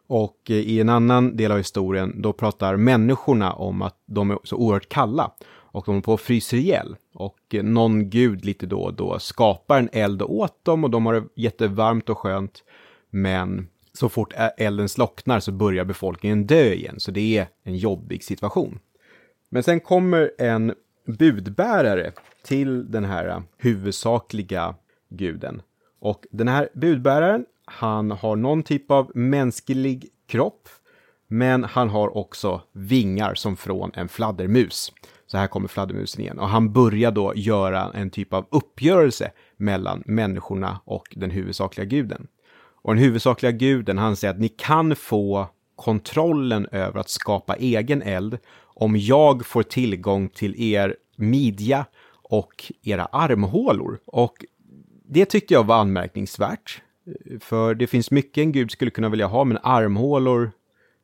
[0.07, 4.39] Och eh, i en annan del av historien, då pratar människorna om att de är
[4.45, 6.97] så oerhört kalla och de är på att frysa ihjäl.
[7.15, 11.07] Och eh, någon gud lite då och då skapar en eld åt dem och de
[11.07, 12.65] har det jättevarmt och skönt.
[13.11, 18.25] Men så fort elden slocknar så börjar befolkningen dö igen, så det är en jobbig
[18.25, 18.79] situation.
[19.55, 20.75] Men sen kommer en
[21.07, 22.13] budbärare
[22.43, 24.75] till den här huvudsakliga
[25.09, 25.63] guden.
[26.01, 30.69] Och den här budbäraren, han har någon typ av mänsklig kropp,
[31.29, 34.93] men han har också vingar som från en fladdermus.
[35.27, 36.39] Så här kommer fladdermusen igen.
[36.39, 42.27] Och han börjar då göra en typ av uppgörelse mellan människorna och den huvudsakliga guden.
[42.83, 48.03] Och den huvudsakliga guden, han säger att ni kan få kontrollen över att skapa egen
[48.03, 48.39] eld
[48.75, 51.87] om jag får tillgång till er midja
[52.23, 53.99] och era armhålor.
[54.07, 54.35] Och
[55.09, 56.83] det tyckte jag var anmärkningsvärt.
[57.41, 60.53] För det finns mycket en gud skulle kunna vilja ha, men armhålor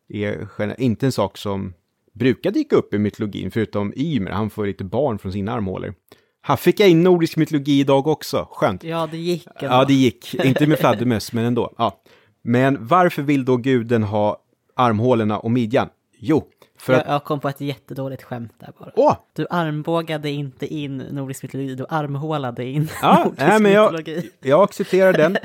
[0.08, 1.74] är inte en sak som
[2.12, 5.94] brukar dyka upp i mytologin, förutom Ymer, han får lite barn från sina armhålor.
[6.42, 8.84] Här fick jag in nordisk mytologi idag också, skönt.
[8.84, 9.46] Ja, det gick.
[9.46, 9.74] Ändå.
[9.74, 10.34] Ja, det gick.
[10.34, 11.74] Inte med fladdermöss, men ändå.
[11.78, 12.02] Ja.
[12.42, 14.42] Men varför vill då guden ha
[14.76, 15.88] armhålorna och midjan?
[16.18, 16.44] Jo,
[16.80, 17.08] för jag, att...
[17.08, 18.92] jag kom på ett jättedåligt skämt där bara.
[18.96, 19.16] Åh!
[19.32, 24.30] Du armbågade inte in nordisk mytologi, du armhålade in Ja, nordisk nej, men jag, mytologi.
[24.40, 25.36] jag accepterar den.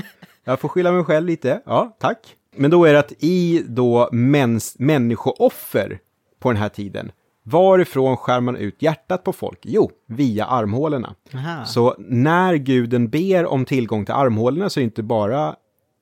[0.43, 1.61] Jag får skylla mig själv lite.
[1.65, 2.35] Ja, tack.
[2.55, 5.99] Men då är det att i då mäns, människooffer
[6.39, 7.11] på den här tiden,
[7.43, 9.59] varifrån skär man ut hjärtat på folk?
[9.61, 11.15] Jo, via armhålorna.
[11.33, 11.65] Aha.
[11.65, 15.55] Så när guden ber om tillgång till armhålorna så är det inte bara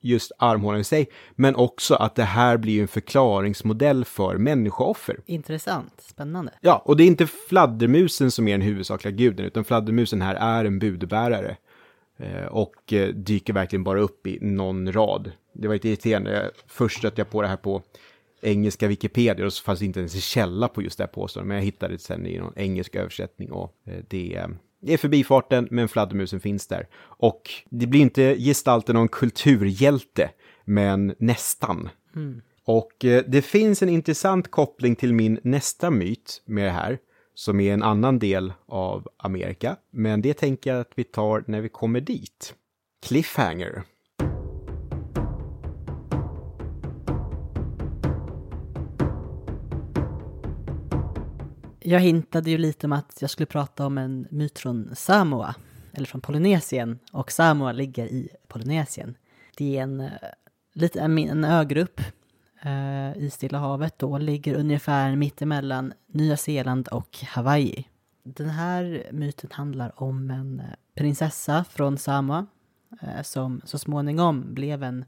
[0.04, 5.20] just armhålorna i sig, men också att det här blir en förklaringsmodell för människooffer.
[5.26, 6.52] Intressant, spännande.
[6.60, 10.64] Ja, och det är inte fladdermusen som är den huvudsakliga guden, utan fladdermusen här är
[10.64, 11.56] en budbärare.
[12.16, 15.32] Eh, och eh, dyker verkligen bara upp i någon rad.
[15.52, 16.50] Det var lite irriterande.
[16.66, 17.82] Först stötte jag på det här på
[18.42, 21.48] engelska Wikipedia och så fanns det inte ens en källa på just det här påståendet.
[21.48, 24.46] Men jag hittade det sen i någon engelsk översättning och eh, det,
[24.86, 26.88] det är förbifarten, men fladdermusen finns där.
[27.02, 30.30] Och det blir inte gestalten någon kulturhjälte,
[30.64, 31.88] men nästan.
[32.64, 36.98] Och eh, det finns en intressant koppling till min nästa myt med det här,
[37.34, 39.76] som är en annan del av Amerika.
[39.90, 42.54] Men det tänker jag att vi tar när vi kommer dit.
[43.06, 43.82] Cliffhanger.
[51.86, 55.54] Jag hintade ju lite om att jag skulle prata om en myt från Samoa,
[55.92, 59.16] eller från Polynesien, och Samoa ligger i Polynesien.
[59.56, 60.10] Det är en, eh,
[60.72, 62.00] lite, en, en ögrupp
[62.62, 67.88] eh, i Stilla havet då, ligger ungefär mittemellan Nya Zeeland och Hawaii.
[68.22, 72.46] Den här myten handlar om en eh, prinsessa från Samoa
[73.02, 75.04] eh, som så småningom blev en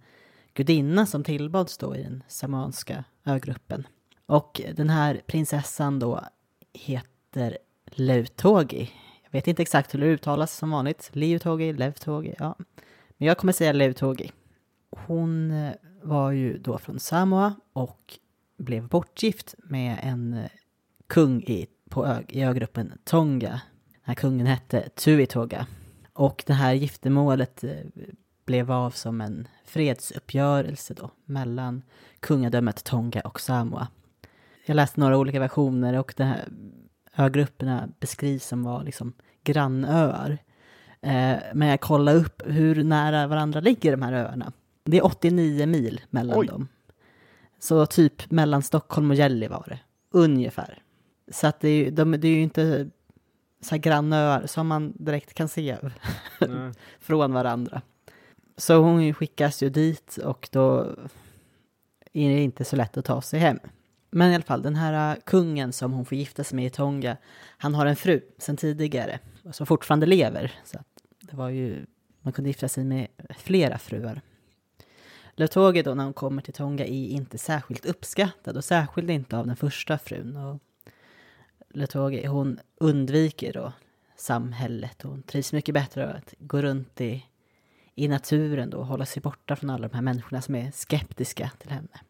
[0.54, 3.86] gudinna som tillbads då i den samoanska ögruppen.
[4.26, 6.20] Och den här prinsessan då
[6.76, 8.90] heter Leutogi.
[9.24, 11.10] Jag vet inte exakt hur det uttalas som vanligt.
[11.12, 12.56] Leutogi, Leutogi, ja.
[13.18, 14.32] Men jag kommer säga Leutogi.
[14.90, 18.18] Hon eh, var ju då från Samoa och
[18.56, 20.50] blev bortgift med en eh,
[21.06, 23.48] kung i, på ö, i ögruppen Tonga.
[23.48, 23.60] Den
[24.02, 25.66] här kungen hette Tuitoga.
[26.12, 27.70] Och det här giftermålet eh,
[28.44, 31.82] blev av som en fredsuppgörelse då mellan
[32.20, 33.88] kungadömet Tonga och Samoa.
[34.66, 36.48] Jag läste några olika versioner och de här
[37.16, 39.12] ögrupperna beskrivs som var liksom
[39.44, 40.38] grannöar.
[41.00, 44.52] Eh, men jag kollade upp hur nära varandra ligger de här öarna.
[44.84, 46.46] Det är 89 mil mellan Oj.
[46.46, 46.68] dem.
[47.58, 49.78] Så typ mellan Stockholm och Gällivare,
[50.10, 50.82] ungefär.
[51.30, 52.90] Så att det är de, det är ju inte
[53.60, 55.76] så här grannöar som man direkt kan se
[57.00, 57.82] från varandra.
[58.56, 60.80] Så hon skickas ju dit och då
[62.12, 63.58] är det inte så lätt att ta sig hem.
[64.16, 66.70] Men i alla fall, den här äh, kungen som hon får gifta sig med i
[66.70, 67.16] Tonga,
[67.58, 69.18] han har en fru sen tidigare
[69.52, 70.52] som fortfarande lever.
[70.64, 70.86] Så att
[71.20, 71.86] det var ju,
[72.22, 73.06] man kunde gifta sig med
[73.38, 74.20] flera fruar.
[75.34, 79.46] Lutoge då när hon kommer till Tonga är inte särskilt uppskattad och särskilt inte av
[79.46, 80.36] den första frun.
[80.36, 80.60] Och
[81.70, 83.72] Leutoge, hon undviker då
[84.16, 87.24] samhället och hon trivs mycket bättre av att gå runt i,
[87.94, 91.50] i naturen då och hålla sig borta från alla de här människorna som är skeptiska
[91.58, 92.00] till henne.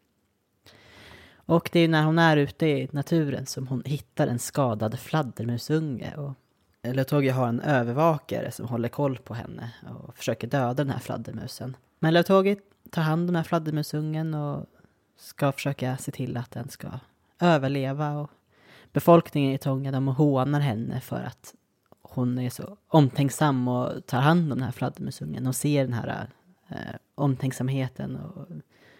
[1.47, 6.15] Och det är när hon är ute i naturen som hon hittar en skadad fladdermusunge.
[6.15, 6.33] Och
[6.83, 11.77] Leutogi har en övervakare som håller koll på henne och försöker döda den här fladdermusen.
[11.99, 12.55] Men Lövtåge
[12.91, 14.65] tar hand om den här fladdermusungen och
[15.17, 16.87] ska försöka se till att den ska
[17.39, 18.13] överleva.
[18.13, 18.31] Och
[18.93, 21.53] befolkningen i Tonga de hånar henne för att
[22.01, 26.27] hon är så omtänksam och tar hand om den här fladdermusungen De ser den här
[26.69, 28.47] eh, omtänksamheten och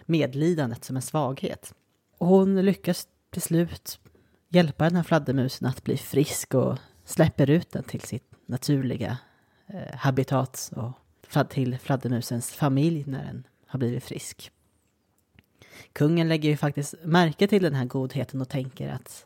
[0.06, 1.74] medlidandet som en svaghet.
[2.18, 4.00] Och hon lyckas till slut
[4.50, 9.18] hjälpa den här fladdermusen att bli frisk och släpper ut den till sitt naturliga
[9.68, 10.92] eh, habitat och
[11.50, 14.52] till fladdermusens familj när den har blivit frisk.
[15.94, 19.26] Kungen lägger ju faktiskt märke till den här godheten och tänker att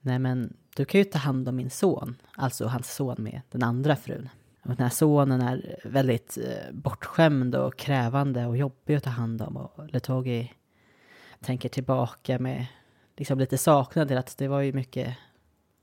[0.00, 3.62] nej men du kan ju ta hand om min son, alltså hans son med den
[3.62, 4.28] andra frun.
[4.62, 9.42] Och den här sonen är väldigt eh, bortskämd och krävande och jobbig att ta hand
[9.42, 9.56] om.
[9.56, 10.52] Och Letogi
[11.46, 12.66] tänker tillbaka med
[13.16, 15.16] liksom lite saknad till att det var ju mycket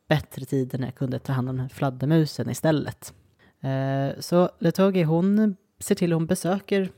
[0.08, 3.14] bättre tider när jag kunde ta hand om den här fladdermusen istället.
[3.62, 6.90] Eh, så Letogi hon ser till att hon besöker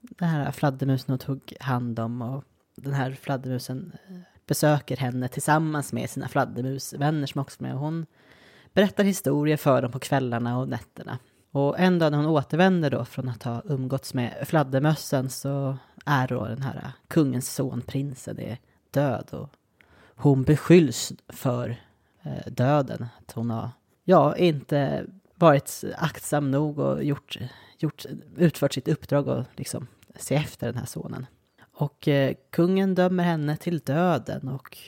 [0.00, 2.44] den här fladdermusen hon tog hand om och
[2.76, 7.74] den här fladdermusen eh, besöker henne tillsammans med sina fladdermusvänner som också är med.
[7.74, 8.06] Och hon
[8.72, 11.18] berättar historier för dem på kvällarna och nätterna.
[11.50, 16.28] Och en dag när hon återvänder då från att ha umgåtts med fladdermössen så är
[16.28, 18.58] då den här äh, kungens son, prinsen, är
[18.90, 19.50] död och
[20.16, 21.76] hon beskylls för
[22.22, 23.06] äh, döden.
[23.18, 23.70] Att hon har,
[24.04, 27.38] ja, inte varit aktsam nog och gjort,
[27.78, 28.04] gjort,
[28.36, 29.86] utfört sitt uppdrag och liksom
[30.16, 31.26] se efter den här sonen.
[31.74, 34.78] Och eh, kungen dömer henne till döden och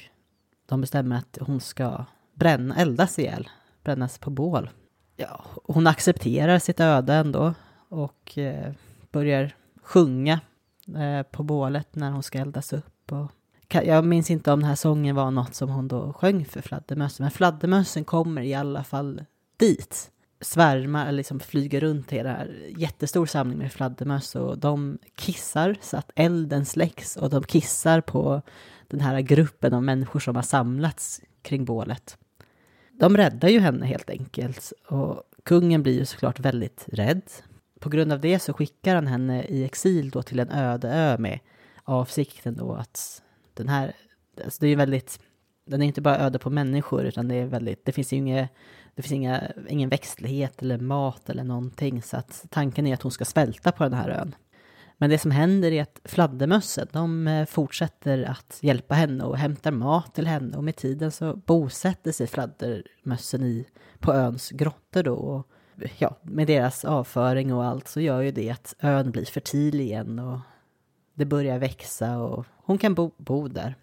[0.67, 3.49] de bestämmer att hon ska bränna, eldas ihjäl,
[3.85, 4.71] brännas på bål.
[5.17, 7.55] Ja, hon accepterar sitt öde ändå
[7.89, 8.73] och eh,
[9.11, 10.41] börjar sjunga
[10.97, 13.13] eh, på bålet när hon ska eldas upp.
[13.13, 13.33] Och,
[13.69, 17.25] jag minns inte om den här sången var något som hon då sjöng för fladdermössen,
[17.25, 19.25] men fladdermössen kommer i alla fall
[19.57, 24.99] dit svärmar, eller liksom flyger runt i det här jättestor samling med fladdermöss och de
[25.15, 28.43] kissar så att elden släcks och de kissar på
[28.89, 32.19] den här gruppen av människor som har samlats kring bålet.
[32.93, 37.23] De räddar ju henne helt enkelt och kungen blir ju såklart väldigt rädd.
[37.81, 41.17] På grund av det så skickar han henne i exil då till en öde ö
[41.19, 41.39] med
[41.85, 43.23] avsikten då att
[43.55, 43.93] den här,
[44.45, 45.21] alltså det är ju väldigt,
[45.67, 48.49] den är inte bara öde på människor utan det är väldigt, det finns ju inga,
[48.95, 53.13] det finns inga, ingen växtlighet eller mat eller någonting så att tanken är att hon
[53.13, 54.35] ska svälta på den här ön.
[54.99, 59.71] Men det som händer är att fladdermössen, de eh, fortsätter att hjälpa henne och hämtar
[59.71, 63.67] mat till henne och med tiden så bosätter sig fladdermössen i,
[63.99, 65.15] på öns grottor då.
[65.15, 65.51] Och
[65.99, 70.19] ja, med deras avföring och allt så gör ju det att ön blir fertil igen
[70.19, 70.39] och
[71.15, 73.75] det börjar växa och hon kan bo, bo där.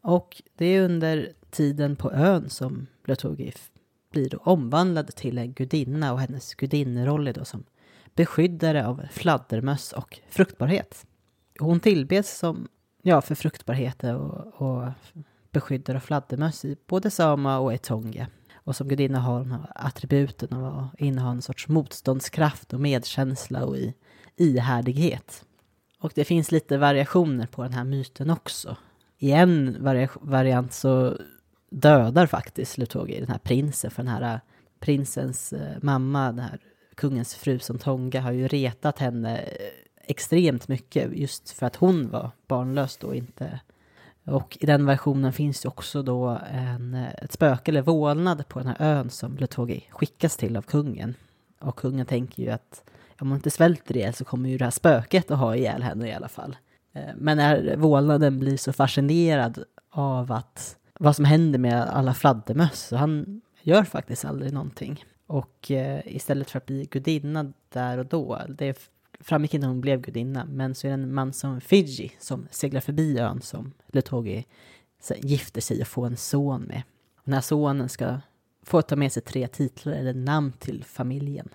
[0.00, 3.70] Och det är under tiden på ön som Blötogif
[4.10, 7.64] blir då omvandlad till en gudinna och hennes gudinneroll är då som
[8.14, 11.06] beskyddare av fladdermöss och fruktbarhet.
[11.58, 12.68] Hon tillbes som,
[13.02, 14.88] ja, för fruktbarhet och, och
[15.52, 18.26] beskyddare av fladdermöss i både Sama och Etonga.
[18.68, 23.76] Och som gudinna har hon attributen av att inneha en sorts motståndskraft och medkänsla och
[23.76, 23.94] i,
[24.36, 25.44] ihärdighet.
[26.00, 28.76] Och det finns lite variationer på den här myten också.
[29.18, 31.16] I en vari variant så
[31.70, 34.40] dödar faktiskt Lutogi den här prinsen, för den här äh,
[34.80, 36.58] prinsens äh, mamma, den här
[36.94, 39.46] kungens fru som Tonga, har ju retat henne äh,
[40.04, 43.60] extremt mycket just för att hon var barnlös då inte.
[44.28, 48.68] Och i den versionen finns det också då en, ett spöke eller vålnad på den
[48.68, 51.14] här ön som Lutogi skickas till av kungen.
[51.60, 52.82] Och kungen tänker ju att
[53.20, 56.08] om hon inte svälter ihjäl så kommer ju det här spöket att ha ihjäl henne
[56.08, 56.56] i alla fall.
[56.92, 62.86] Eh, men när vålnaden blir så fascinerad av att vad som händer med alla fladdermöss.
[62.86, 65.04] Så han gör faktiskt aldrig någonting.
[65.26, 70.00] Och eh, istället för att bli gudinna där och då, det framgick inte hon blev
[70.00, 74.46] gudinna, men så är det en man som Fiji som seglar förbi ön som Letogi
[75.16, 76.82] gifter sig och får en son med.
[77.16, 78.20] Och den här sonen ska
[78.62, 81.48] få ta med sig tre titlar eller namn till familjen.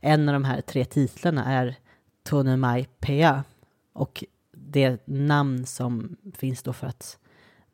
[0.00, 1.76] En av de här tre titlarna är
[2.22, 3.44] Tonemai Pea
[3.92, 7.18] och det namn som finns då för att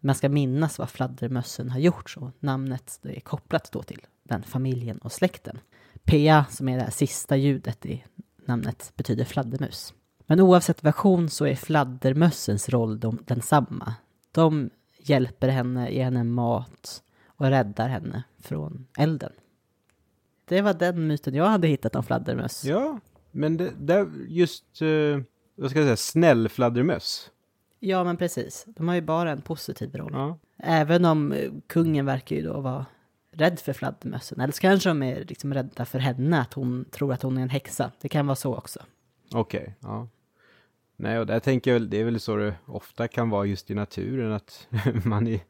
[0.00, 4.98] man ska minnas vad fladdermössen har gjort, så namnet är kopplat då till den familjen
[4.98, 5.58] och släkten.
[6.04, 8.04] Pea, som är det här sista ljudet i
[8.46, 9.94] namnet, betyder fladdermus.
[10.26, 13.94] Men oavsett version så är fladdermössens roll de, densamma.
[14.32, 19.32] De hjälper henne, ger henne mat och räddar henne från elden.
[20.44, 22.64] Det var den myten jag hade hittat om fladdermöss.
[22.64, 23.00] Ja,
[23.30, 25.20] men det, det just, uh,
[25.54, 27.30] vad ska jag säga, snäll fladdermöss.
[27.80, 28.64] Ja, men precis.
[28.66, 30.12] De har ju bara en positiv roll.
[30.12, 30.38] Ja.
[30.58, 32.86] Även om eh, kungen verkar ju då vara
[33.32, 34.40] rädd för fladdermössen.
[34.40, 37.42] Eller så kanske de är liksom rädda för henne, att hon tror att hon är
[37.42, 37.90] en häxa.
[38.00, 38.80] Det kan vara så också.
[39.34, 40.08] Okej, okay, ja.
[40.96, 43.70] Nej, och där tänker jag väl, det är väl så det ofta kan vara just
[43.70, 44.68] i naturen, att
[45.04, 45.40] man är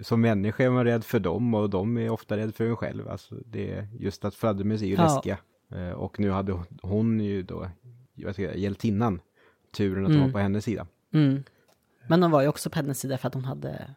[0.00, 3.08] som människa är man rädd för dem och de är ofta rädda för en själv.
[3.08, 5.02] Alltså det är just att fladdermöss är ju ja.
[5.02, 5.38] läskiga.
[5.70, 7.68] Eh, och nu hade hon ju då,
[8.14, 9.20] jag ska säga, hjältinnan,
[9.76, 10.22] turen att mm.
[10.22, 10.86] vara på hennes sida.
[11.12, 11.42] Mm.
[12.08, 13.94] Men de var ju också på hennes sida för att hon hade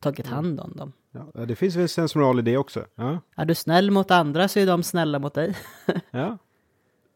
[0.00, 0.92] tagit hand om dem.
[1.34, 2.84] Ja, det finns väl sensmoral i det också.
[2.94, 3.20] Ja.
[3.36, 5.56] Är du snäll mot andra så är de snälla mot dig.
[6.10, 6.38] ja.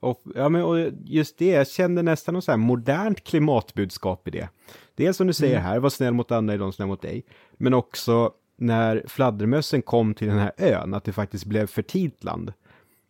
[0.00, 4.30] Och, ja, men och just det, jag kände nästan något så här modernt klimatbudskap i
[4.30, 4.48] det.
[4.94, 5.66] Dels som du säger mm.
[5.66, 7.24] här, var snäll mot andra är de snälla mot dig.
[7.52, 12.52] Men också när fladdermössen kom till den här ön, att det faktiskt blev fertilt land.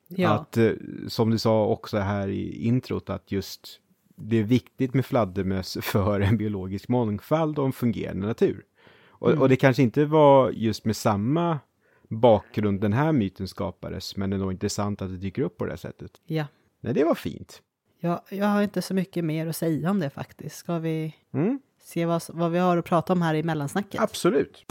[0.09, 0.73] Ja, Att, eh,
[1.09, 3.81] som du sa också här i introt, att just
[4.17, 8.65] det är viktigt med fladdermöss för en biologisk mångfald och en fungerande natur.
[9.23, 9.43] Och, Mm.
[9.43, 11.59] och det kanske inte var just med samma
[12.09, 15.65] bakgrund den här myten skapades, men det är nog intressant att det dyker upp på
[15.65, 16.21] det här sättet.
[16.27, 16.45] ja.
[16.81, 17.63] Nej, det var fint.
[18.01, 18.25] ja.
[18.31, 20.57] Jag har inte så mycket mer att säga om det faktiskt.
[20.57, 24.01] Ska vi Mm, se vad, vad vi har att prata om här i mellansnacket?
[24.01, 24.65] absolut.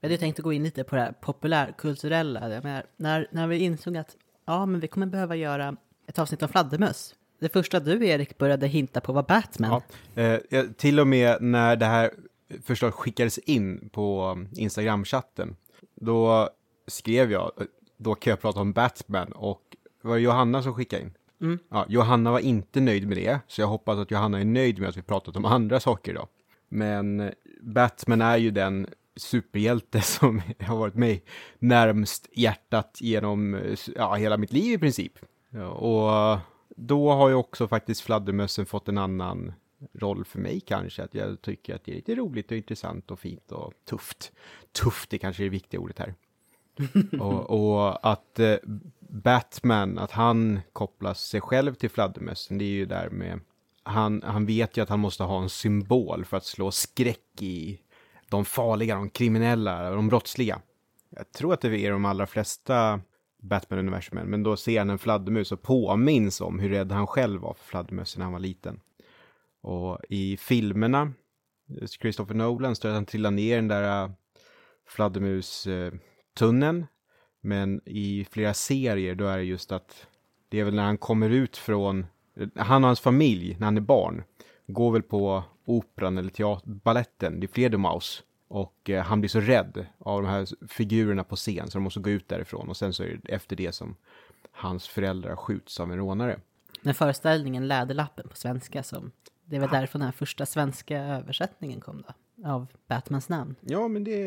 [0.00, 2.40] Jag hade tänkt att gå in lite på det här populärkulturella.
[2.40, 4.16] Menar, när, när vi insåg att
[4.46, 5.76] ja, men vi kommer behöva göra
[6.12, 7.14] ett avsnitt om fladdermöss.
[7.40, 9.82] Det första du, Erik, började hinta på var Batman.
[10.14, 12.10] Ja, eh, till och med när det här
[12.62, 15.56] förslaget skickades in på Instagram-chatten,
[15.94, 16.50] då
[16.86, 19.62] skrev jag, eh, då kan jag prata om Batman och
[20.02, 21.14] det var Johanna som skickade in.
[21.40, 21.58] Mm.
[21.68, 24.88] Ja, Johanna var inte nöjd med det, så jag hoppas att Johanna är nöjd med
[24.88, 26.28] att vi pratat om andra saker idag.
[26.68, 28.86] Men eh, Batman är ju den
[29.16, 31.24] superhjälte som har varit mig
[31.58, 35.12] närmst hjärtat genom eh, ja, hela mitt liv i princip.
[35.54, 36.38] Ja, och
[36.76, 39.52] då har ju också faktiskt fladdermössen fått en annan
[39.92, 41.02] roll för mig kanske.
[41.02, 44.32] Att jag tycker att det är lite roligt och intressant och fint och tufft.
[44.72, 46.14] Tufft är kanske det viktiga ordet här.
[47.20, 48.56] och, och att eh,
[49.00, 53.40] Batman, att han kopplas sig själv till fladdermössen, det är ju där med
[53.82, 57.80] han, han vet ju att han måste ha en symbol för att slå skräck i
[58.28, 60.60] de farliga, de kriminella, de brottsliga.
[61.10, 63.00] Jag tror att det är de allra flesta
[63.42, 67.54] Batman-universumen, men då ser han en fladdermus och påminns om hur rädd han själv var
[67.54, 68.80] för fladdermöss när han var liten.
[69.62, 71.12] Och i filmerna,
[71.80, 74.10] eh, Christopher Nolan, står det att han trillar ner i den där eh,
[74.88, 76.86] fladdermustunneln.
[77.40, 80.06] Men i flera serier då är det just att
[80.48, 83.76] det är väl när han kommer ut från, eh, han och hans familj när han
[83.76, 84.24] är barn,
[84.66, 88.22] går väl på operan eller teater, balletten, det är Fledermaus.
[88.52, 92.00] Och eh, han blir så rädd av de här figurerna på scen så de måste
[92.00, 92.68] gå ut därifrån.
[92.68, 93.96] Och sen så är det efter det som
[94.50, 96.40] hans föräldrar skjuts av en rånare.
[96.82, 99.12] Den föreställningen Läderlappen på svenska som
[99.44, 103.54] det är väl därifrån den här första svenska översättningen kom då, av Batmans namn.
[103.60, 104.18] Ja, men det...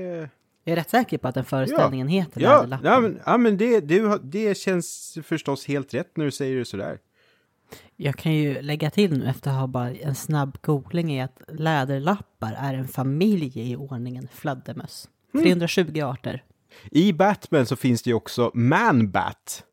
[0.63, 2.91] Jag är rätt säker på att den föreställningen heter Ja, Läderlappen.
[2.91, 6.65] ja, men, ja, men det, det, det känns förstås helt rätt när du säger det
[6.65, 6.99] sådär.
[7.95, 11.41] Jag kan ju lägga till nu efter att ha bara en snabb googling i att
[11.47, 15.09] läderlappar är en familj i ordningen fladdermöss.
[15.31, 16.43] 320 arter.
[16.91, 19.63] I Batman så finns det ju också Man-Bat,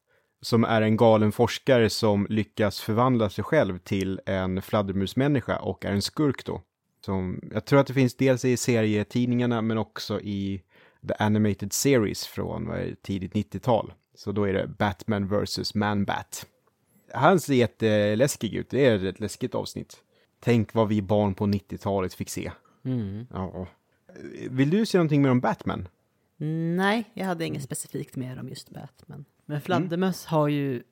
[0.40, 5.92] som är en galen forskare som lyckas förvandla sig själv till en fladdermusmänniska och är
[5.92, 6.62] en skurk då.
[7.04, 10.62] Som, jag tror att det finns dels i serietidningarna men också i
[11.08, 12.72] The Animated Series från
[13.02, 13.92] tidigt 90-tal.
[14.14, 15.74] Så då är det Batman vs.
[15.74, 16.46] Man-Bat.
[17.14, 19.96] Han ser jätteläskig ut, det är ett läskigt avsnitt.
[20.40, 22.52] Tänk vad vi barn på 90-talet fick se.
[22.84, 23.26] Mm.
[23.32, 23.66] Ja.
[24.50, 25.88] Vill du se någonting mer om Batman?
[26.76, 29.24] Nej, jag hade inget specifikt mer om just Batman.
[29.46, 30.82] Men fladdermöss har ju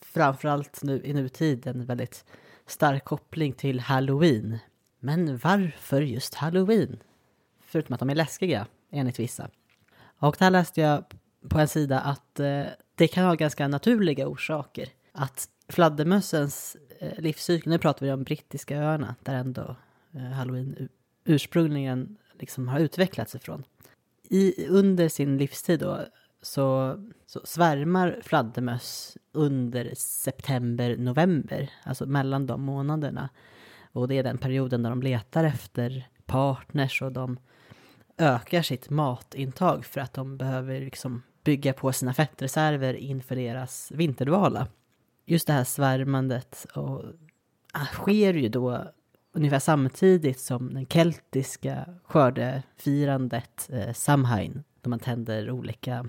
[0.00, 2.24] framförallt nu i nutid en väldigt
[2.66, 4.58] stark koppling till Halloween.
[5.00, 7.02] Men varför just Halloween?
[7.60, 9.50] Förutom att de är läskiga, enligt vissa.
[10.18, 11.04] Och där läste jag
[11.48, 12.62] på en sida att eh,
[12.94, 14.88] det kan ha ganska naturliga orsaker.
[15.12, 19.76] Att fladdermössens eh, livscykel, nu pratar vi om brittiska öarna, där ändå
[20.14, 20.88] eh, Halloween
[21.24, 23.64] ursprungligen liksom har utvecklats ifrån
[24.32, 26.00] i, under sin livstid då,
[26.42, 26.96] så,
[27.26, 33.28] så svärmar fladdermöss under september, november, alltså mellan de månaderna.
[33.92, 37.38] Och det är den perioden där de letar efter partners och de
[38.18, 44.66] ökar sitt matintag för att de behöver liksom bygga på sina fettreserver inför deras vinterdvala.
[45.24, 47.04] Just det här svärmandet och,
[47.72, 48.92] ah, sker ju då
[49.32, 56.08] ungefär samtidigt som den keltiska skördefirandet eh, Samhain, då man tänder olika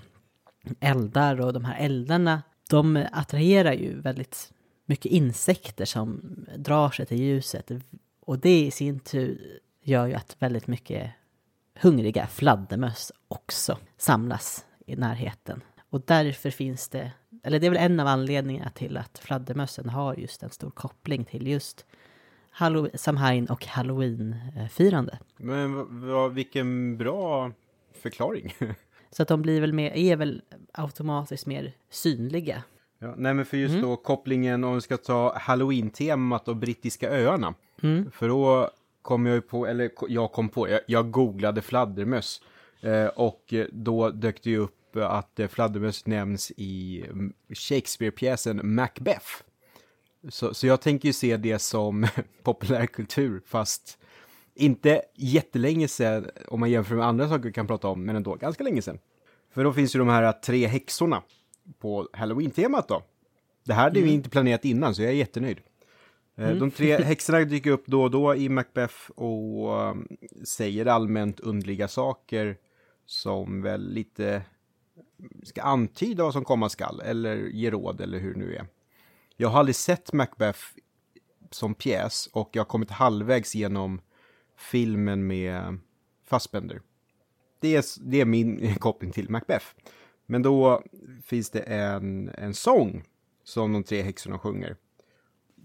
[0.80, 4.52] eldar och de här eldarna, de attraherar ju väldigt
[4.86, 6.20] mycket insekter som
[6.56, 7.70] drar sig till ljuset
[8.20, 11.10] och det i sin tur gör ju att väldigt mycket
[11.80, 15.60] hungriga fladdermöss också samlas i närheten.
[15.94, 20.14] Och därför finns det, eller det är väl en av anledningarna till att fladdermössen har
[20.14, 21.86] just en stor koppling till just
[22.94, 25.18] Samhain och Halloween-firande.
[25.36, 27.52] Men vad, vilken bra
[28.02, 28.54] förklaring.
[29.10, 30.42] Så att de blir väl mer, är väl
[30.72, 32.62] automatiskt mer synliga.
[32.98, 37.54] ja, nej men för just då kopplingen om vi ska ta halloween-temat och brittiska öarna.
[37.82, 38.10] Mm.
[38.10, 38.70] För då
[39.02, 42.40] kom jag ju på, eller jag kom på, jag, jag googlade fladdermöss.
[42.80, 49.26] Eh, och då dök det ju upp att eh, fladdermöss nämns i mm, Shakespeare-pjäsen Macbeth.
[50.28, 52.06] Så, så jag tänker ju se det som
[52.42, 53.98] populärkultur, fast
[54.54, 58.34] inte jättelänge sedan, om man jämför med andra saker vi kan prata om, men ändå
[58.34, 58.98] ganska länge sedan.
[59.54, 61.22] För då finns ju de här tre häxorna
[61.78, 63.02] på halloween-temat då.
[63.64, 65.60] Det här hade vi inte planerat innan, så jag är jättenöjd.
[66.36, 70.08] Eh, De tre häxorna dyker upp då och då i Macbeth och um,
[70.44, 72.56] säger allmänt undliga saker
[73.06, 74.42] som väl lite
[75.42, 78.66] ska antyda vad som komma skall, eller ge råd, eller hur det nu är.
[79.36, 80.60] Jag har aldrig sett Macbeth
[81.50, 84.00] som pjäs och jag har kommit halvvägs genom
[84.56, 85.78] filmen med
[86.24, 86.80] Fassbender.
[87.60, 89.66] Det är, det är min koppling till Macbeth.
[90.26, 90.82] Men då
[91.22, 93.04] finns det en, en sång
[93.44, 94.76] som de tre häxorna sjunger.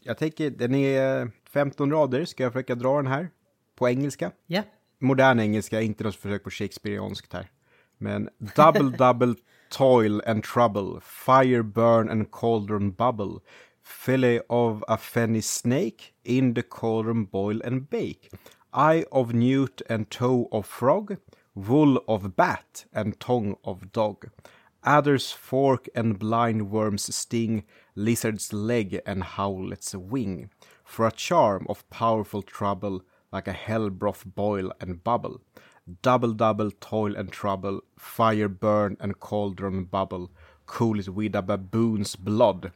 [0.01, 3.29] Jag tänker, den är 15 rader, ska jag försöka dra den här
[3.75, 4.31] på engelska?
[4.45, 4.63] Ja.
[4.99, 7.51] Modern engelska, inte något försök på shakespearianskt här.
[7.99, 9.35] Men double double
[9.69, 13.43] toil and trouble, fire burn and cauldron bubble,
[13.81, 18.31] fillet of a fenny snake, in the cauldron boil and bake,
[18.73, 21.17] eye of newt and toe of frog,
[21.55, 24.29] wool of bat and tongue of dog,
[24.83, 27.63] adder's fork and blind worm's sting,
[27.95, 30.49] lizard's leg and howlet's wing,
[30.85, 35.41] for a charm of powerful trouble, like a hell broth boil and bubble.
[36.01, 40.27] Double double toil and trouble, fire burn and cauldron bubble,
[40.65, 42.71] cool is with a baboon's blood.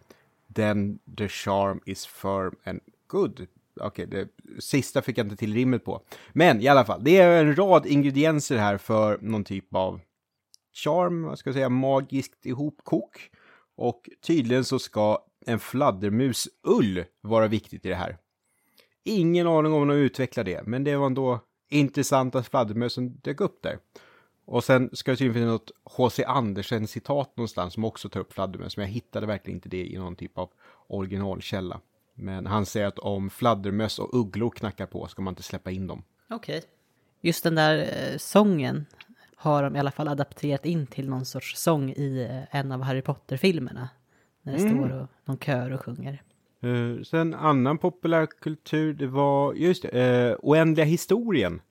[0.55, 3.47] Then the charm is firm and good.
[3.81, 4.27] Okej, det
[4.59, 6.01] sista fick jag inte till rimmet på.
[6.33, 10.01] Men i alla fall, det är en rad ingredienser här för någon typ av
[10.73, 13.29] charm, vad ska jag säga, magiskt ihopkok.
[13.75, 18.17] Och tydligen så ska en fladdermusull vara viktigt i det här.
[19.03, 21.39] Ingen aning om de utvecklar det, men det var ändå
[21.73, 23.79] intressant att fladdermössen dök upp där.
[24.45, 26.23] Och sen ska det tydligen finnas något H.C.
[26.23, 30.15] Andersen-citat någonstans som också tar upp fladdermöss, men jag hittade verkligen inte det i någon
[30.15, 30.49] typ av
[30.87, 31.79] originalkälla.
[32.15, 35.87] Men han säger att om fladdermöss och ugglor knackar på ska man inte släppa in
[35.87, 36.03] dem.
[36.29, 36.63] Okej.
[37.21, 38.85] Just den där eh, sången
[39.35, 42.81] har de i alla fall adapterat in till någon sorts sång i eh, en av
[42.81, 43.89] Harry Potter-filmerna.
[44.41, 46.23] När det står och, någon kör och sjunger.
[46.63, 51.61] Uh, sen annan populärkultur, det var, just det, uh, Oändliga historien.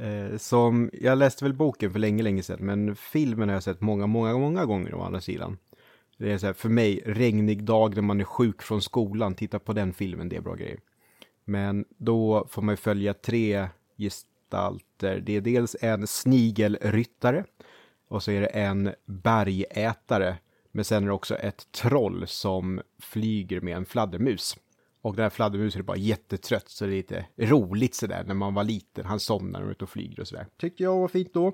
[0.00, 3.80] Uh, som, jag läste väl boken för länge, länge sedan, men filmen har jag sett
[3.80, 5.58] många, många, många gånger å andra sidan.
[6.18, 9.58] Det är så här, för mig, regnig dag när man är sjuk från skolan, titta
[9.58, 10.80] på den filmen, det är bra grejer.
[11.44, 15.20] Men då får man ju följa tre gestalter.
[15.20, 17.44] Det är dels en snigelryttare
[18.08, 20.36] och så är det en bergätare.
[20.72, 24.56] Men sen är det också ett troll som flyger med en fladdermus.
[25.02, 28.54] Och den här fladdermusen är bara jättetrött så det är lite roligt sådär när man
[28.54, 29.04] var liten.
[29.04, 30.46] Han somnar och är ute och flyger och sådär.
[30.60, 31.52] Tyckte jag var fint då.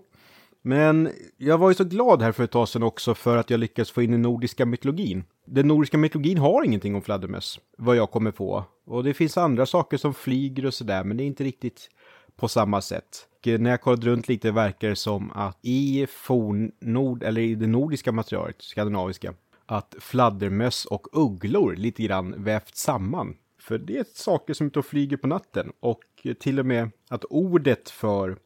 [0.63, 3.61] Men jag var ju så glad här för ett tag sedan också för att jag
[3.61, 5.25] lyckades få in den nordiska mytologin.
[5.45, 8.65] Den nordiska mytologin har ingenting om fladdermöss, vad jag kommer på.
[8.87, 11.91] Och det finns andra saker som flyger och sådär, men det är inte riktigt
[12.37, 13.29] på samma sätt.
[13.47, 17.67] Eh, när jag kollade runt lite verkar det som att i fornnord, eller i det
[17.67, 19.35] nordiska materialet, skandinaviska,
[19.67, 23.37] att fladdermöss och ugglor lite grann vävt samman.
[23.61, 27.91] För det är saker som inte flyger på natten och till och med att ordet
[27.91, 28.39] för,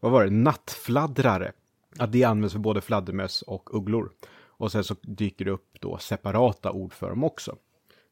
[0.00, 1.52] vad var det, nattfladdrare,
[1.98, 4.10] att det används för både fladdermöss och ugglor.
[4.56, 7.56] Och sen så dyker det upp då separata ord för dem också.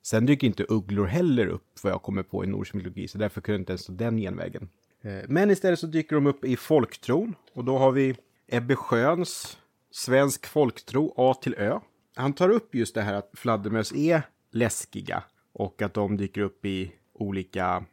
[0.02, 3.40] Sen dyker inte ugglor heller upp vad jag kommer på i nordisk mytologi, så därför
[3.40, 4.68] kunde inte ens ta den genvägen.
[5.02, 9.58] Eh, men istället så dyker de upp i folktron och då har vi Ebbe Sjöns
[9.90, 11.80] Svensk folktro A till Ö.
[12.14, 15.22] Han tar upp just det här att fladdermöss är läskiga
[15.52, 17.84] och att de dyker upp i olika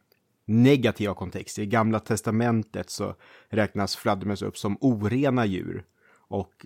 [0.46, 1.62] negativa kontexter.
[1.62, 3.16] I Gamla Testamentet så
[3.50, 6.66] räknas fladdermöss upp som orena djur och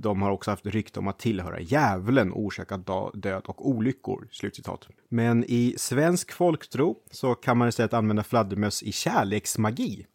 [0.00, 2.76] de har också haft rykte om att tillhöra djävulen och orsaka
[3.14, 4.28] död och olyckor.
[4.30, 4.88] Slutcitat.
[5.08, 10.06] Men i svensk folktro så kan man istället använda fladdermöss i kärleksmagi.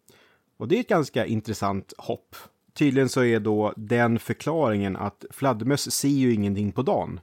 [0.56, 2.36] Och det är ett ganska intressant hopp.
[2.72, 7.20] Tydligen så är då den förklaringen att fladdermöss ser ju ingenting på dagen.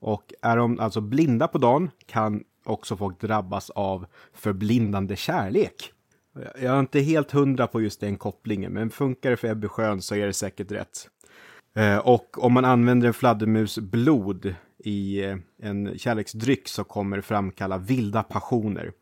[0.00, 5.92] Och är de alltså blinda på dagen kan också folk drabbas av förblindande kärlek.
[6.34, 10.02] Jag är inte helt hundra på just den kopplingen, men funkar det för Ebbe Schön
[10.02, 11.08] så är det säkert rätt.
[11.76, 17.22] Eh, och om man använder en fladdermus blod i eh, en kärleksdryck så kommer det
[17.22, 18.92] framkalla vilda passioner.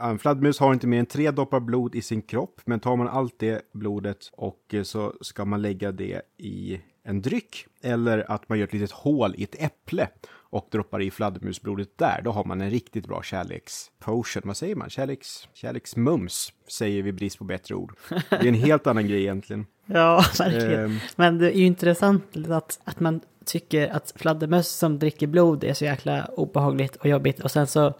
[0.00, 3.08] En fladdermus har inte mer än tre droppar blod i sin kropp, men tar man
[3.08, 8.48] allt det blodet och eh, så ska man lägga det i en dryck eller att
[8.48, 12.44] man gör ett litet hål i ett äpple och droppar i fladdermusblodet där, då har
[12.44, 14.42] man en riktigt bra kärlekspotion.
[14.44, 14.90] Vad säger man?
[14.90, 17.96] Kärleks, kärleksmums, säger vi brist på bättre ord.
[18.30, 19.66] Det är en helt annan grej egentligen.
[19.86, 20.84] Ja, verkligen.
[20.84, 20.98] Ehm.
[21.16, 25.74] Men det är ju intressant att, att man tycker att fladdermöss som dricker blod är
[25.74, 27.40] så jäkla obehagligt och jobbigt.
[27.40, 27.94] Och sen så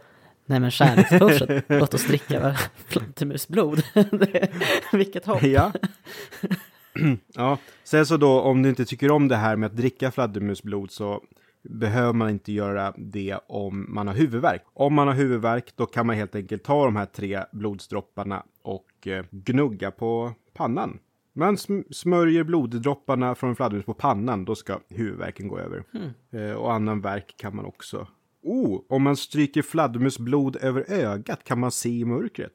[0.47, 2.57] Nej men kärlekskorset, låt oss dricka
[2.87, 3.83] fladdermusblod.
[4.93, 5.43] Vilket hopp.
[5.43, 5.73] Ja.
[7.35, 7.59] ja.
[7.85, 11.23] Sen så då, om du inte tycker om det här med att dricka fladdermusblod så
[11.63, 14.63] behöver man inte göra det om man har huvudvärk.
[14.75, 19.07] Om man har huvudvärk, då kan man helt enkelt ta de här tre blodsdropparna och
[19.07, 20.99] eh, gnugga på pannan.
[21.39, 25.85] Man sm- smörjer bloddropparna från fladdermus på pannan, då ska huvudvärken gå över.
[26.31, 28.09] Eh, och annan värk kan man också.
[28.43, 32.53] Oh, om man stryker fladdermusblod över ögat kan man se i mörkret.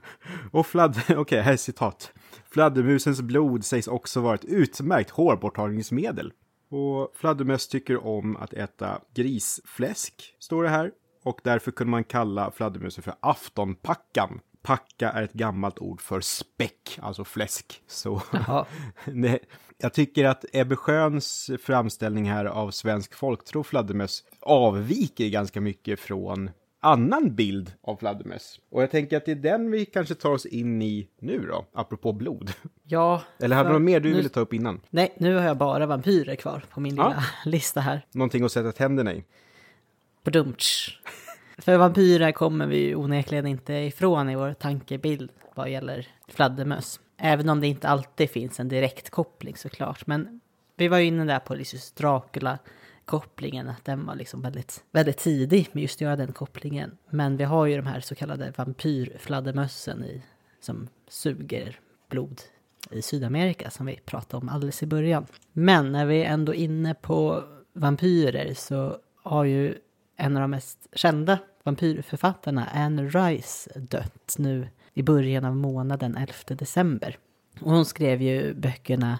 [0.52, 0.96] Och fladd...
[1.16, 2.12] Okej, här är citat.
[2.50, 6.32] Fladdermusens blod sägs också vara ett utmärkt hårborttagningsmedel.
[6.68, 10.92] Och fladdermöss tycker om att äta grisfläsk, står det här.
[11.24, 14.40] Och därför kunde man kalla fladdermusen för aftonpackan.
[14.66, 17.82] Packa är ett gammalt ord för späck, alltså fläsk.
[17.86, 18.22] Så.
[19.04, 19.38] Nej,
[19.78, 26.50] jag tycker att Ebbe Sjöns framställning här av svensk folktro fladdermöss avviker ganska mycket från
[26.80, 28.60] annan bild av fladdermöss.
[28.70, 31.66] Och jag tänker att det är den vi kanske tar oss in i nu då,
[31.72, 32.52] apropå blod.
[32.82, 33.22] Ja.
[33.38, 34.80] Eller hade du något mer du nu- ville ta upp innan?
[34.90, 37.08] Nej, nu har jag bara vampyrer kvar på min Ja.
[37.08, 38.06] lilla lista här.
[38.12, 39.24] Någonting att sätta tänderna i?
[40.24, 40.98] Badumtsch.
[41.58, 47.00] För vampyrer kommer vi ju onekligen inte ifrån i vår tankebild vad gäller fladdermöss.
[47.16, 50.06] Även om det inte alltid finns en direkt koppling såklart.
[50.06, 50.40] Men
[50.76, 55.68] vi var ju inne där på just Dracula-kopplingen, att den var liksom väldigt, väldigt tidig
[55.72, 56.96] med just att göra den kopplingen.
[57.10, 60.22] Men vi har ju de här så kallade vampyrfladdermössen i,
[60.60, 62.40] som suger blod
[62.90, 65.26] i Sydamerika som vi pratade om alldeles i början.
[65.52, 69.74] Men när vi är ändå inne på vampyrer så har ju
[70.16, 76.32] en av de mest kända vampyrförfattarna, Anne Rice, dött nu i början av månaden 11
[76.48, 77.18] december.
[77.60, 79.18] Och hon skrev ju böckerna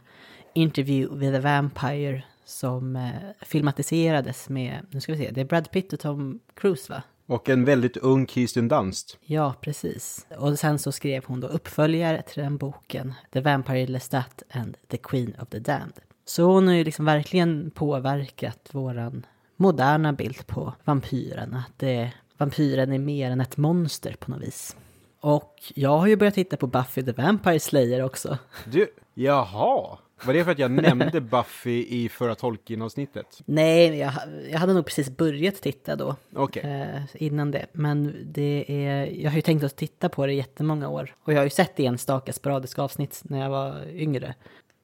[0.55, 5.71] Interview with a Vampire som eh, filmatiserades med, nu ska vi se, det är Brad
[5.71, 7.03] Pitt och Tom Cruise va?
[7.27, 9.19] Och en väldigt ung Kirsten Dunst.
[9.21, 10.27] Ja, precis.
[10.39, 14.97] Och sen så skrev hon då uppföljare till den boken, The Vampire Lestat and The
[14.97, 16.01] Queen of the Damned.
[16.25, 19.27] Så hon har ju liksom verkligen påverkat våran
[19.57, 24.77] moderna bild på vampyren, att det, vampyren är mer än ett monster på något vis.
[25.21, 28.39] Och jag har ju börjat titta på Buffy the Vampire Slayer också.
[28.65, 29.99] Du, jaha!
[30.25, 33.43] Var det för att jag nämnde Buffy i förra Tolkien-avsnittet?
[33.45, 34.13] Nej, jag,
[34.51, 36.17] jag hade nog precis börjat titta då.
[36.35, 36.63] Okej.
[36.63, 37.67] eh, innan det.
[37.73, 41.15] Men det är, jag har ju tänkt att titta på det i jättemånga år.
[41.25, 44.35] Och jag har ju sett enstaka sporadiska avsnitt när jag var yngre.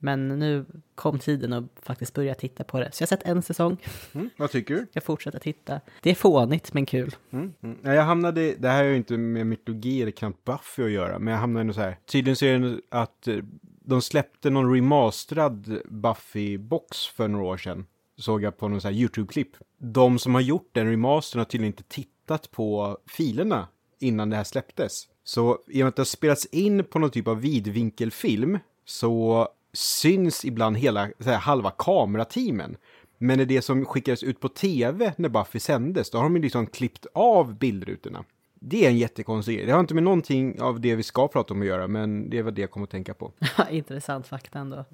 [0.05, 2.93] Men nu kom tiden att faktiskt börja titta på det.
[2.93, 3.77] Så jag har sett en säsong.
[4.13, 4.87] Mm, vad tycker du?
[4.93, 5.81] Jag fortsätter titta.
[6.03, 7.17] Det är fånigt men kul.
[7.31, 7.53] Mm.
[7.63, 7.79] Mm.
[7.83, 11.33] Jag hamnade, det här är ju inte med mytologi eller knappt Buffy att göra, men
[11.33, 11.99] jag hamnade nog så här.
[12.07, 13.37] Tydligen så är det att eh,
[13.85, 17.87] de släppte någon remasterad Buffy-box för några år sedan.
[18.17, 19.51] Såg jag på någon så här YouTube-klipp.
[19.79, 23.69] De som har gjort den remastern har tydligen inte tittat på filerna
[24.01, 24.93] innan det här släpptes.
[25.25, 29.49] Så i och med att det har spelats in på någon typ av vidvinkelfilm så
[29.73, 32.77] syns ibland hela, här, halva kamerateamen.
[33.18, 36.43] Men när det som skickades ut på tv när Buffy sändes, då har de ju
[36.43, 38.25] liksom klippt av bildrutorna.
[38.64, 39.66] Det är en jättekonstig grej.
[39.66, 42.43] Det har inte med någonting av det vi ska prata om att göra, men det
[42.43, 43.33] var det jag kom att tänka på.
[43.70, 44.85] Intressant fakta ändå.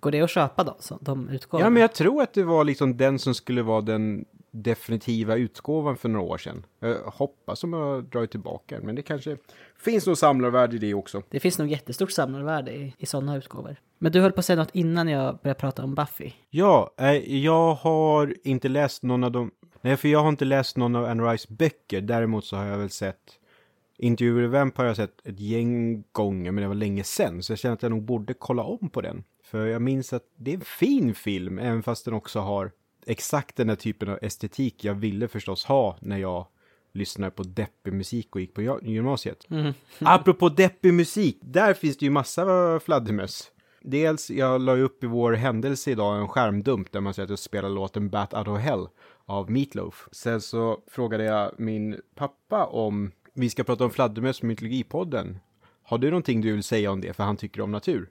[0.00, 0.76] Går det att köpa då?
[0.78, 1.60] Så de utgår?
[1.60, 5.96] Ja, men jag tror att det var liksom den som skulle vara den definitiva utgåvan
[5.96, 6.66] för några år sedan.
[6.78, 9.36] Jag hoppas som jag drar tillbaka men det kanske
[9.78, 11.22] finns något samlarvärde i det också.
[11.28, 13.76] Det finns nog jättestort samlarvärde i, i sådana utgåvor.
[13.98, 16.32] Men du höll på att säga något innan jag började prata om Buffy.
[16.50, 19.50] Ja, eh, jag har inte läst någon av dem.
[19.80, 22.00] Nej, för jag har inte läst någon av Anne Rice böcker.
[22.00, 23.38] Däremot så har jag väl sett
[23.98, 27.42] Interview with a Vampire har jag sett ett gäng gånger, men det var länge sedan.
[27.42, 29.24] Så jag känner att jag nog borde kolla om på den.
[29.44, 32.72] För jag minns att det är en fin film, även fast den också har
[33.06, 36.46] exakt den här typen av estetik jag ville förstås ha när jag
[36.92, 39.46] lyssnade på deppig musik och gick på gymnasiet.
[39.98, 43.50] Apropå deppig musik, där finns det ju massa fladdermöss.
[43.84, 47.38] Dels, jag la upp i vår händelse idag en skärmdump där man säger att jag
[47.38, 48.88] spelar låten Bat Out of Hell
[49.24, 50.08] av Meatloaf.
[50.12, 55.38] Sen så frågade jag min pappa om vi ska prata om fladdermöss på Mytologipodden.
[55.82, 57.12] Har du någonting du vill säga om det?
[57.12, 58.10] För han tycker om natur.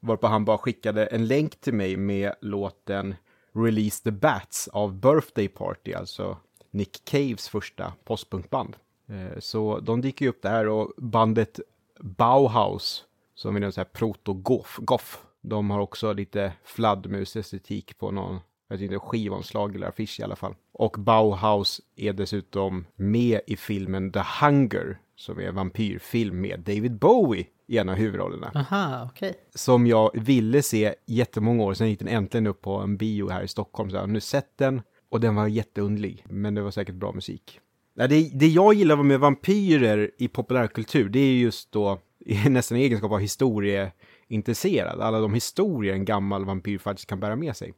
[0.00, 3.14] Varpå han bara skickade en länk till mig med låten
[3.56, 6.36] Release the Bats av Birthday Party, alltså
[6.70, 8.76] Nick Caves första postpunkband.
[9.08, 11.60] Eh, så de dyker ju upp där och bandet
[12.00, 13.04] Bauhaus,
[13.34, 18.38] som är en sån här proto-goff, de har också lite fladdermus-estetik på någon,
[18.68, 20.54] jag inte, skivomslag eller affisch i alla fall.
[20.72, 26.98] Och Bauhaus är dessutom med i filmen The Hunger, som är en vampyrfilm med David
[26.98, 29.34] Bowie i en av huvudrollerna Aha, okej.
[29.54, 33.42] som jag ville se jättemånga år sedan gick den äntligen upp på en bio här
[33.42, 33.90] i Stockholm.
[33.90, 37.12] Så jag har nu sett den och den var jätteundlig, men det var säkert bra
[37.12, 37.60] musik.
[37.94, 41.98] Det, det jag gillar med vampyrer i populärkultur, det är just då
[42.48, 45.00] nästan i egenskap av historieintresserad.
[45.00, 47.74] Alla de historier en gammal vampyr faktiskt kan bära med sig.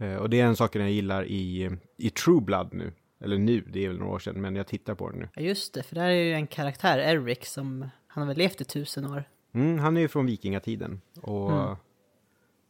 [0.00, 2.92] Eh, och det är en sak jag gillar i, i True Blood nu.
[3.20, 5.28] Eller nu, det är väl några år sedan, men jag tittar på den nu.
[5.34, 7.88] Ja, just det, för där är ju en karaktär, Eric, som
[8.18, 9.24] han har väl levt i tusen år.
[9.52, 11.00] Mm, han är ju från vikingatiden.
[11.20, 11.76] Och, mm.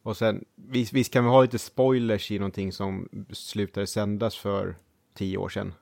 [0.03, 4.75] och sen, visst, visst kan vi ha lite spoilers i någonting som slutade sändas för
[5.13, 5.73] tio år sedan.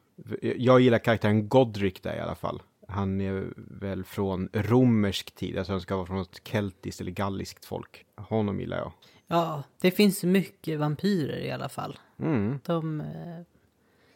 [0.42, 2.62] Jag gillar karaktären Godric där i alla fall.
[2.88, 7.66] Han är väl från romersk tid, alltså han ska vara från ett keltiskt eller galliskt
[7.66, 8.06] folk.
[8.16, 8.92] Honom gillar jag.
[9.28, 12.00] Ja, det finns mycket vampyrer i alla fall.
[12.20, 12.60] Mm.
[12.66, 13.42] De eh,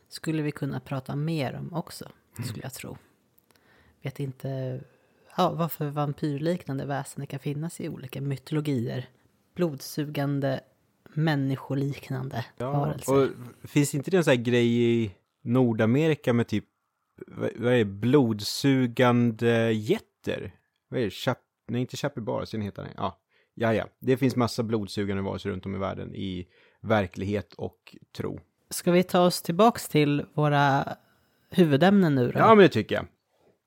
[0.09, 2.09] skulle vi kunna prata mer om också,
[2.45, 2.97] skulle jag tro.
[4.01, 4.81] Vet inte
[5.37, 9.09] ja, vad för vampyrliknande väsen kan finnas i olika mytologier.
[9.55, 10.59] Blodsugande,
[11.13, 13.13] människoliknande ja, varelser.
[13.13, 13.29] Och
[13.69, 15.11] finns inte det en sån här grej i
[15.41, 16.65] Nordamerika med typ,
[17.55, 20.55] vad är det, blodsugande jätter?
[20.89, 21.11] Vad är det?
[21.11, 21.37] Chap
[21.71, 22.91] Nej, inte capybaras, den heter den.
[22.97, 23.19] Ja,
[23.53, 23.87] ja, ja.
[23.99, 26.47] Det finns massa blodsugande varelser runt om i världen i
[26.81, 28.39] verklighet och tro.
[28.69, 30.85] Ska vi ta oss tillbaks till våra
[31.49, 32.39] huvudämnen nu då?
[32.39, 33.05] Ja, men det tycker jag.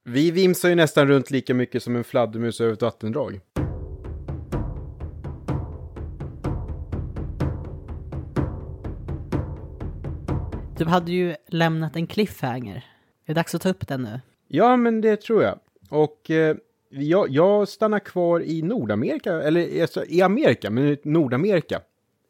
[0.06, 3.40] Vi vimsar ju nästan runt lika mycket som en fladdermus över ett vattendrag.
[10.78, 12.76] Du hade ju lämnat en cliffhanger.
[12.76, 12.82] Är
[13.26, 14.20] det dags att ta upp den nu?
[14.48, 15.58] Ja, men det tror jag.
[15.90, 16.56] Och eh,
[16.90, 21.80] jag, jag stannar kvar i Nordamerika, eller alltså, i Amerika, men Nordamerika.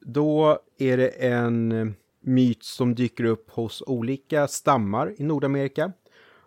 [0.00, 5.92] Då är det en myt som dyker upp hos olika stammar i Nordamerika.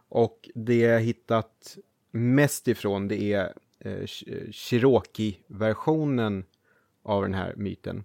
[0.10, 1.78] Och det jag hittat
[2.12, 4.08] mest ifrån det är eh,
[4.52, 6.46] Cherokee-versionen eh,
[7.04, 8.04] av den här myten.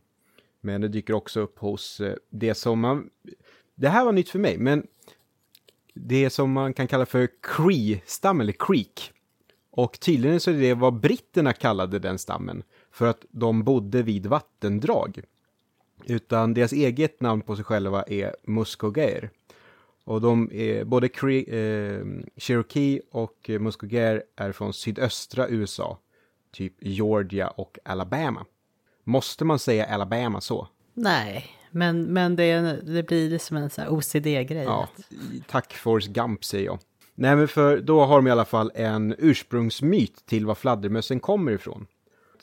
[0.60, 3.10] Men det dyker också upp hos eh, det som man...
[3.74, 4.86] Det här var nytt för mig, men
[5.94, 9.12] det som man kan kalla för Cree-stam, eller Creek.
[9.70, 14.26] Och tydligen så är det vad britterna kallade den stammen, för att de bodde vid
[14.26, 15.20] vattendrag.
[16.04, 19.30] Utan deras eget namn på sig själva är muskogaer.
[20.04, 22.04] Och de är, både eh,
[22.36, 25.98] Cherokee och Muskogear är från sydöstra USA.
[26.52, 28.46] Typ Georgia och Alabama.
[29.04, 30.68] Måste man säga Alabama så?
[30.94, 34.64] Nej, men, men det, det blir som en OCD-grej.
[34.64, 34.88] Ja,
[35.48, 36.78] tack Forrest Gump säger jag.
[37.14, 41.52] Nej men för då har de i alla fall en ursprungsmyt till var fladdermössen kommer
[41.52, 41.86] ifrån.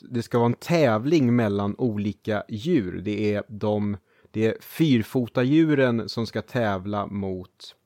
[0.00, 3.00] Det ska vara en tävling mellan olika djur.
[3.04, 3.96] Det är de
[4.30, 7.76] det är fyrfotadjuren som ska tävla mot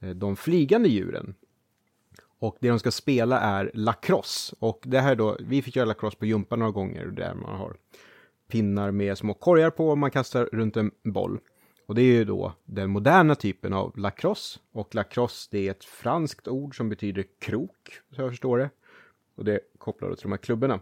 [0.00, 1.34] eh, de flygande djuren.
[2.40, 4.56] Och det de ska spela är lacrosse.
[4.58, 7.76] Och det här då, vi fick göra lacrosse på Jumpa några gånger där man har
[8.48, 11.38] pinnar med små korgar på och man kastar runt en boll.
[11.86, 14.58] Och det är ju då den moderna typen av lacrosse.
[14.72, 18.70] Och lacrosse det är ett franskt ord som betyder krok, så jag förstår det.
[19.36, 20.80] Och det kopplar då till de här klubborna.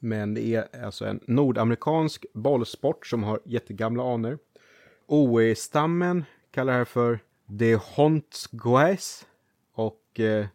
[0.00, 4.38] Men det är alltså en nordamerikansk bollsport som har jättegamla anor.
[5.06, 9.26] OE-stammen kallar det här för De Hontsgoes
[9.74, 10.46] och eh,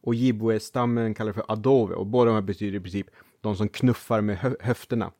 [0.00, 3.06] Ojibwe-stammen kallar det för Adove och båda de här betyder i princip
[3.40, 5.12] de som knuffar med hö höfterna.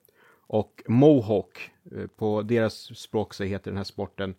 [0.46, 4.34] Och Mohawk, eh, på deras språk så heter den här sporten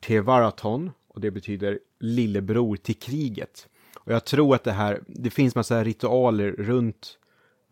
[0.00, 3.68] Tevaraton och det betyder lillebror till kriget.
[3.96, 7.18] Och jag tror att det här, det finns massa ritualer runt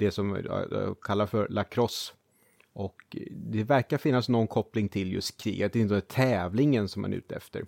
[0.00, 2.12] det som jag kallar för lacrosse.
[2.72, 7.02] Och eh, det verkar finnas någon koppling till just kriget, det är inte tävlingen som
[7.02, 7.64] man är ute efter.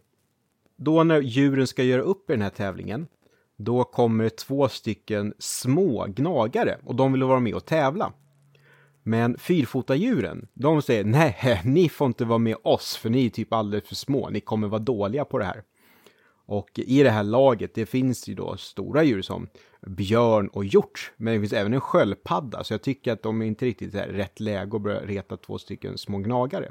[0.76, 3.06] Då när djuren ska göra upp i den här tävlingen,
[3.56, 8.12] då kommer två stycken små gnagare och de vill vara med och tävla.
[9.02, 13.52] Men fyrfotadjuren, de säger nej, ni får inte vara med oss för ni är typ
[13.52, 15.62] alldeles för små, ni kommer vara dåliga på det här.
[16.46, 19.48] Och i det här laget, det finns ju då stora djur som
[19.86, 23.46] björn och hjort, men det finns även en sköldpadda, så jag tycker att de är
[23.46, 26.70] inte riktigt är rätt läge att börja reta två stycken små gnagare.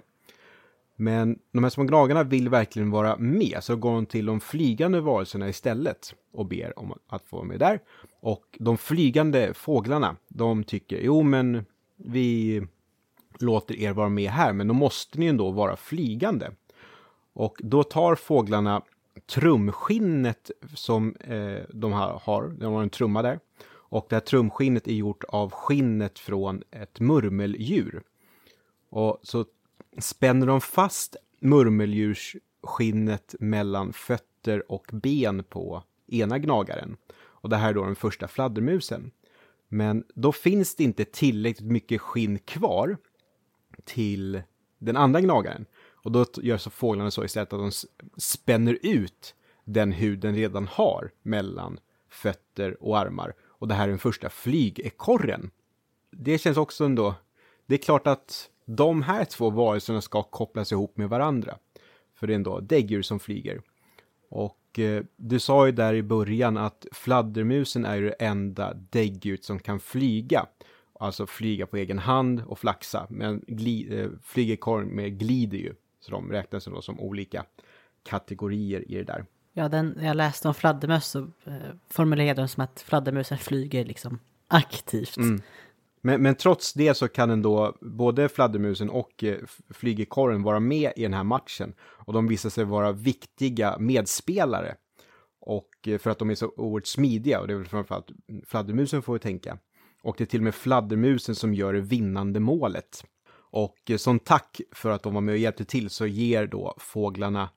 [0.95, 4.99] Men de här små gnagarna vill verkligen vara med, så går de till de flygande
[5.01, 7.79] varelserna istället och ber om att få vara med där.
[8.19, 12.61] Och de flygande fåglarna, de tycker, jo men vi
[13.39, 16.51] låter er vara med här, men då måste ni ändå vara flygande.
[17.33, 18.81] Och då tar fåglarna
[19.25, 23.39] trumskinnet som eh, de här har, de har en trumma där.
[23.91, 28.03] Och det här trumskinnet är gjort av skinnet från ett murmeldjur.
[28.89, 29.45] Och så
[29.97, 36.97] spänner de fast murmeldjursskinnet mellan fötter och ben på ena gnagaren.
[37.13, 39.11] Och det här är då den första fladdermusen.
[39.67, 42.97] Men då finns det inte tillräckligt mycket skinn kvar
[43.83, 44.41] till
[44.77, 45.65] den andra gnagaren.
[46.03, 47.71] Och då gör så fåglarna så istället att de
[48.17, 51.79] spänner ut den hud den redan har mellan
[52.09, 53.33] fötter och armar.
[53.41, 55.51] Och det här är den första flygekorren.
[56.11, 57.15] Det känns också ändå,
[57.65, 61.57] det är klart att de här två varelserna ska kopplas ihop med varandra.
[62.15, 63.61] För det är ändå däggdjur som flyger.
[64.29, 69.43] Och eh, du sa ju där i början att fladdermusen är ju det enda däggdjuret
[69.43, 70.45] som kan flyga.
[70.99, 73.07] Alltså flyga på egen hand och flaxa.
[73.09, 75.73] Men gli, eh, flygekorren med glider ju.
[76.01, 77.45] Så de räknas då som olika
[78.03, 79.25] kategorier i det där.
[79.53, 81.53] Ja, den, jag läste om fladdermöss så eh,
[81.89, 85.17] formulerade de som att fladdermusen flyger liksom aktivt.
[85.17, 85.41] Mm.
[86.01, 89.37] Men, men, trots det så kan ändå både fladdermusen och eh,
[89.69, 91.73] flygekorren vara med i den här matchen.
[91.81, 94.75] Och de visar sig vara viktiga medspelare.
[95.39, 98.11] Och eh, för att de är så oerhört smidiga, och det är väl framförallt
[98.45, 99.57] fladdermusen får vi tänka.
[100.03, 103.05] Och det är till och med fladdermusen som gör det vinnande målet.
[103.51, 106.75] Och eh, som tack för att de var med och hjälpte till så ger då
[106.79, 107.49] fåglarna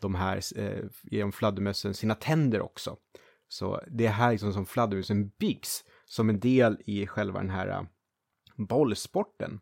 [0.00, 2.96] de här, eh, genom fladdermössen sina tänder också.
[3.48, 7.68] Så det är här liksom som fladdermusen byggs som en del i själva den här
[7.68, 7.82] uh,
[8.56, 9.60] bollsporten.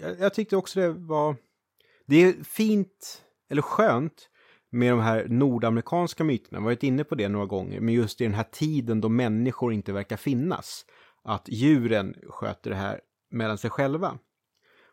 [0.00, 1.36] Jag, jag tyckte också det var...
[2.06, 4.30] Det är fint, eller skönt,
[4.70, 6.56] med de här nordamerikanska myterna.
[6.56, 9.08] Jag har varit inne på det några gånger, men just i den här tiden då
[9.08, 10.84] människor inte verkar finnas.
[11.24, 14.18] Att djuren sköter det här mellan sig själva.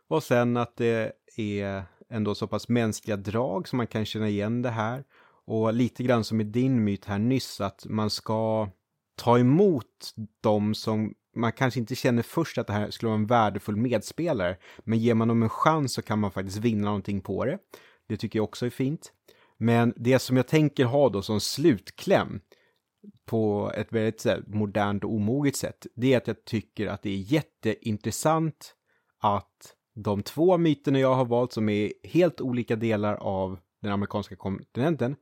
[0.08, 4.62] Och sen att det är ändå så pass mänskliga drag som man kan känna igen
[4.62, 5.04] det här.
[5.46, 8.70] Och lite grann som i din myt här nyss, att man ska
[9.16, 13.28] ta emot dem som man kanske inte känner först att det här skulle vara en
[13.28, 14.58] värdefull medspelare.
[14.80, 17.60] Men ger man dem en chans så kan man faktiskt vinna någonting på det.
[18.08, 19.12] Det tycker jag också är fint.
[19.58, 22.40] Men det som jag tänker ha då som slutkläm
[23.26, 27.10] på ett väldigt här, modernt och omoget sätt, det är att jag tycker att det
[27.10, 28.76] är jätteintressant
[29.20, 34.36] att de två myterna jag har valt som är helt olika delar av den amerikanska
[34.36, 35.16] kontinenten,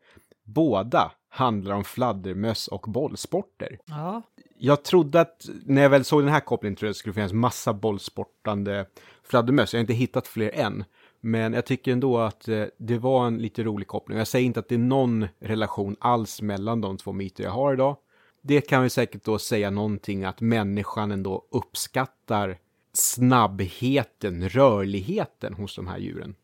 [0.44, 3.80] båda handlar om fladdermöss och bollsporter.
[3.86, 4.22] Ja.
[4.58, 7.34] Jag trodde att, när jag väl såg den här kopplingen, tror jag det skulle finnas
[7.34, 8.86] massa bollsportande
[9.24, 9.74] fladdermöss.
[9.74, 10.84] Jag har inte hittat fler än.
[11.22, 14.18] Men jag tycker ändå att eh, det var en lite rolig koppling.
[14.18, 17.74] Jag säger inte att det är någon relation alls mellan de två myter jag har
[17.74, 17.98] idag.
[18.42, 22.58] Det kan vi säkert då säga någonting att människan ändå uppskattar
[22.94, 26.36] snabbheten, rörligheten hos de här djuren.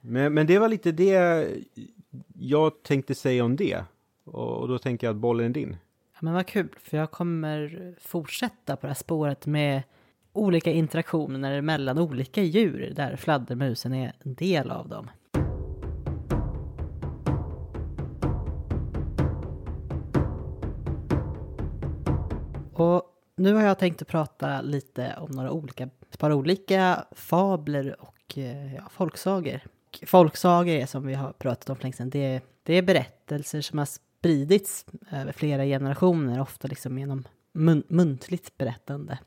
[0.00, 1.46] Men, men det var lite det
[2.38, 3.84] jag tänkte säga om det.
[4.24, 5.76] Och, då tänker jag att bollen är din.
[6.12, 9.82] Ja, men vad kul, för jag kommer fortsätta på det här spåret med
[10.32, 15.10] olika interaktioner mellan olika djur där fladdermusen är en del av dem.
[22.72, 23.09] Och
[23.40, 28.38] nu har jag tänkt att prata lite om några olika, ett par olika fabler och
[28.38, 29.60] eh, ja, folksagor.
[30.06, 33.78] Folksagor är som vi har pratat om för länge sedan, det, det är berättelser som
[33.78, 39.18] har spridits över flera generationer, ofta liksom genom mun muntligt berättande.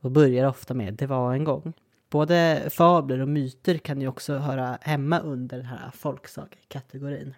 [0.00, 1.72] Och börjar ofta med det var en gång.
[2.10, 7.34] Både fabler och myter kan ju också höra hemma under den här folksagekategorin.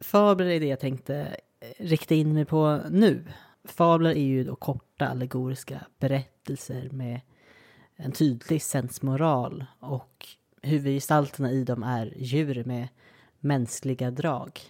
[0.00, 3.24] Fabler är det jag tänkte eh, rikta in mig på nu.
[3.64, 4.56] Fabler är ju då
[5.00, 7.20] korta allegoriska berättelser med
[7.96, 10.26] en tydlig sensmoral och
[10.62, 12.88] huvudgestalterna i dem är djur med
[13.40, 14.60] mänskliga drag.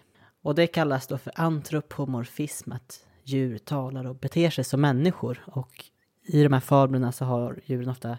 [0.42, 5.42] Och det kallas då för antropomorfism, att djur talar och beter sig som människor.
[5.46, 5.84] Och
[6.22, 8.18] i de här fablerna så har djuren ofta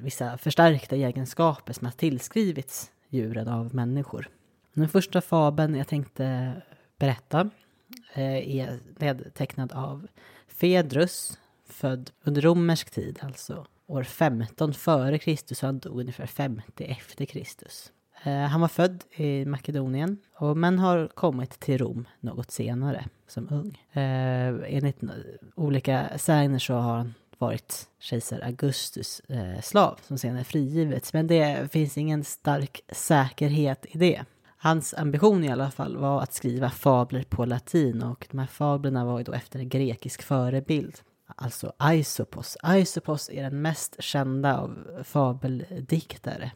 [0.00, 4.28] vissa förstärkta egenskaper som har tillskrivits djuren av människor.
[4.74, 6.52] Den första fabeln jag tänkte
[6.98, 7.50] berätta
[8.14, 10.06] eh, är nedtecknad av
[10.54, 16.84] Fedrus, född under romersk tid, alltså år 15 före Kristus och han dog ungefär 50
[16.84, 17.92] efter Kristus.
[18.22, 20.18] Eh, han var född i Makedonien
[20.56, 24.02] men har kommit till Rom något senare som ung.
[24.02, 25.00] Eh, enligt
[25.54, 31.72] olika sägner så har han varit kejsar Augustus eh, slav som senare frigivits men det
[31.72, 34.24] finns ingen stark säkerhet i det.
[34.56, 39.04] Hans ambition i alla fall var att skriva fabler på latin och de här fablerna
[39.04, 41.00] var ju då efter en grekisk förebild.
[41.36, 42.56] Alltså Aisopos.
[42.62, 46.52] Aisopos är den mest kända av fabeldiktare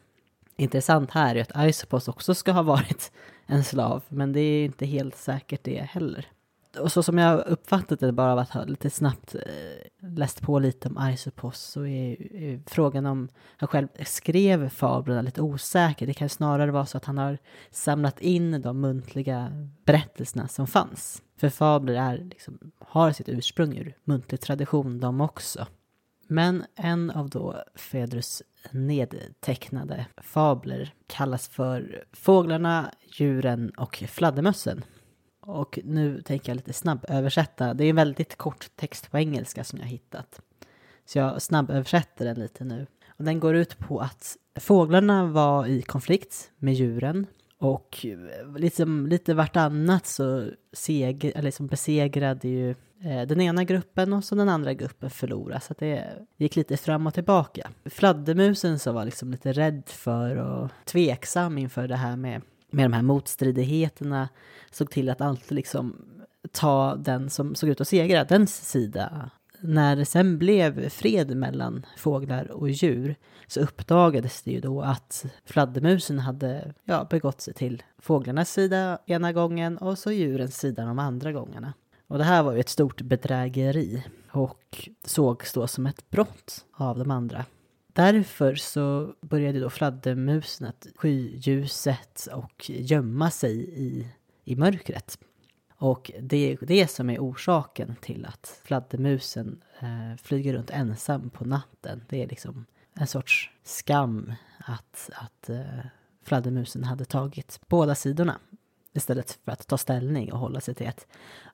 [0.59, 3.11] intressant här är att Aisopos också ska ha varit
[3.45, 6.27] en slav, men det är inte helt säkert det heller.
[6.79, 9.41] Och så som jag uppfattat det bara av att ha lite snabbt eh,
[10.09, 16.07] läst på lite om Aisopos så är frågan om han själv skrev fablerna lite osäker.
[16.07, 17.37] Det kan snarare vara så att han har
[17.71, 19.51] samlat in de muntliga
[19.85, 21.21] berättelserna som fanns.
[21.39, 25.67] För fabler är, liksom, har sitt ursprung ur muntlig tradition de också.
[26.27, 34.83] Men en av då Fedrus nedtecknade fabler kallas för Fåglarna, djuren och fladdermössen.
[35.39, 37.73] Och nu tänker jag lite snabböversätta.
[37.73, 40.41] Det är en väldigt kort text på engelska som jag hittat.
[41.05, 42.87] Så jag snabböversätter den lite nu.
[43.07, 47.27] Och den går ut på att fåglarna var i konflikt med djuren
[47.59, 52.69] och eh, liksom lite vartannat så seg, eller liksom besegrade ju
[53.03, 55.61] eh, den ena gruppen och så den andra gruppen förlorade.
[55.61, 56.05] Så det
[56.37, 57.69] gick lite fram och tillbaka.
[57.85, 62.93] Fladdermusen som var liksom lite rädd för och tveksam inför det här med, med de
[62.93, 64.29] här motstridigheterna.
[64.71, 66.05] Såg till att alltid liksom
[66.51, 69.29] ta den som såg ut att segra, dens sida
[69.61, 73.15] när det sen blev fred mellan fåglar och djur
[73.47, 79.33] så uppdagades det ju då att fladdermusen hade ja, begått sig till fåglarnas sida ena
[79.33, 81.73] gången och så djurens sida de andra gångerna.
[82.07, 86.99] Och det här var ju ett stort bedrägeri och sågs då som ett brott av
[86.99, 87.45] de andra.
[87.93, 94.07] Därför så började då fladdermusen att sky ljuset och gömma sig i,
[94.43, 95.17] i mörkret.
[95.79, 101.45] Och det är det som är orsaken till att fladdermusen eh, flyger runt ensam på
[101.45, 102.01] natten.
[102.09, 105.85] Det är liksom en sorts skam att, att eh,
[106.23, 108.39] fladdermusen hade tagit båda sidorna
[108.93, 111.07] istället för att ta ställning och hålla sig till ett.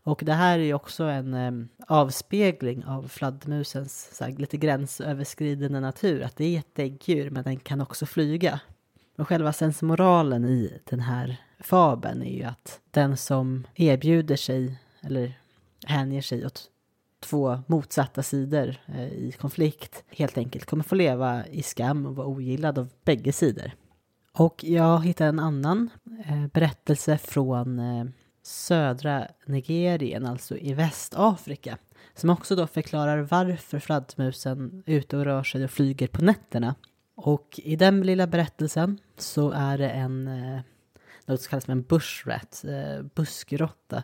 [0.03, 1.51] Och det här är ju också en eh,
[1.87, 6.21] avspegling av fladdermusens här, lite gränsöverskridande natur.
[6.21, 8.59] Att det är ett däggdjur men den kan också flyga.
[9.17, 15.39] Och själva sensmoralen i den här fabeln är ju att den som erbjuder sig eller
[15.85, 16.69] hänger sig åt
[17.19, 22.27] två motsatta sidor eh, i konflikt helt enkelt kommer få leva i skam och vara
[22.27, 23.71] ogillad av bägge sidor.
[24.37, 25.89] Och jag hittade en annan
[26.25, 28.05] eh, berättelse från eh,
[28.43, 31.77] södra Nigerien, alltså i Västafrika,
[32.15, 36.75] som också då förklarar varför fladdermusen är ute och rör sig och flyger på nätterna.
[37.15, 40.59] Och i den lilla berättelsen så är det en eh,
[41.25, 44.03] något som kallas för en bushrat, eh, buskrotta.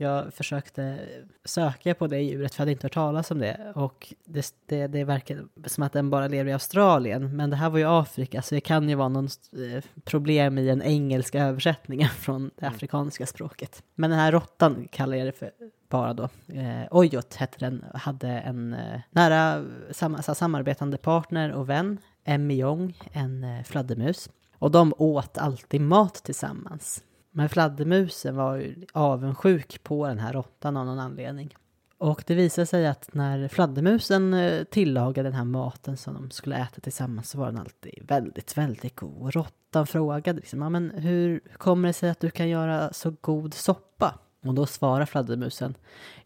[0.00, 0.98] Jag försökte
[1.44, 3.72] söka på det djuret för jag hade inte hört talas om det.
[3.74, 7.36] Och det, det, det verkar som att den bara lever i Australien.
[7.36, 10.66] Men det här var ju Afrika så det kan ju vara någon eh, problem i
[10.66, 12.74] den engelska översättningen från det mm.
[12.74, 13.82] afrikanska språket.
[13.94, 15.50] Men den här råttan kallar jag det för
[15.88, 16.28] bara då.
[16.46, 22.98] Eh, Ojot hette den, hade en eh, nära sam samarbetande partner och vän, Emmy Jong,
[23.12, 24.30] en eh, fladdermus.
[24.58, 27.04] Och de åt alltid mat tillsammans.
[27.30, 31.54] Men fladdermusen var ju avundsjuk på den här råttan av någon anledning.
[31.98, 36.56] Och det visade sig att när fladdermusen eh, tillagade den här maten som de skulle
[36.56, 39.22] äta tillsammans så var den alltid väldigt, väldigt god.
[39.22, 43.14] Och råttan frågade liksom, ja, men hur kommer det sig att du kan göra så
[43.20, 44.18] god soppa?
[44.44, 45.74] Och då svarar fladdermusen,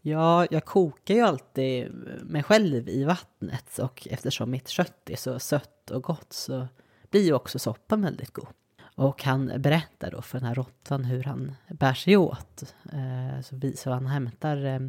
[0.02, 5.38] ja, jag kokar ju alltid mig själv i vattnet och eftersom mitt kött är så
[5.38, 6.68] sött och gott så
[7.12, 8.48] blir ju också soppan väldigt god.
[8.94, 12.74] Och han berättar då för den här råttan hur han bär sig åt.
[12.92, 14.80] Eh, så, vi, så han hämtar eh,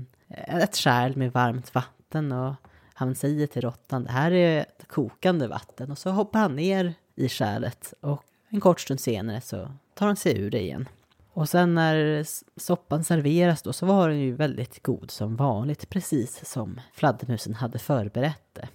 [0.61, 2.53] ett kärl med varmt vatten och
[2.93, 7.29] han säger till råttan det här är kokande vatten och så hoppar han ner i
[7.29, 10.87] kärlet och en kort stund senare så tar han sig ur det igen.
[11.33, 12.25] Och sen när
[12.59, 17.79] soppan serveras då så var den ju väldigt god som vanligt, precis som fladdermusen hade
[17.79, 18.67] förberett det.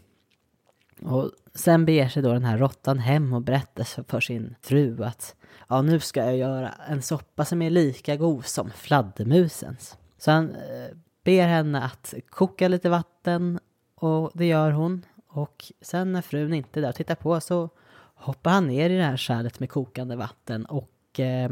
[1.03, 5.37] Och sen beger sig då den här råttan hem och berättar för sin fru att
[5.69, 9.99] ja, nu ska jag göra en soppa som är lika god som fladdermusens.
[10.19, 13.61] Så han eh, ber henne att koka lite vatten
[13.95, 15.05] och det gör hon.
[15.29, 17.69] Och sen när frun inte är där och tittar på så
[18.15, 21.51] hoppar han ner i det här kärlet med kokande vatten och eh,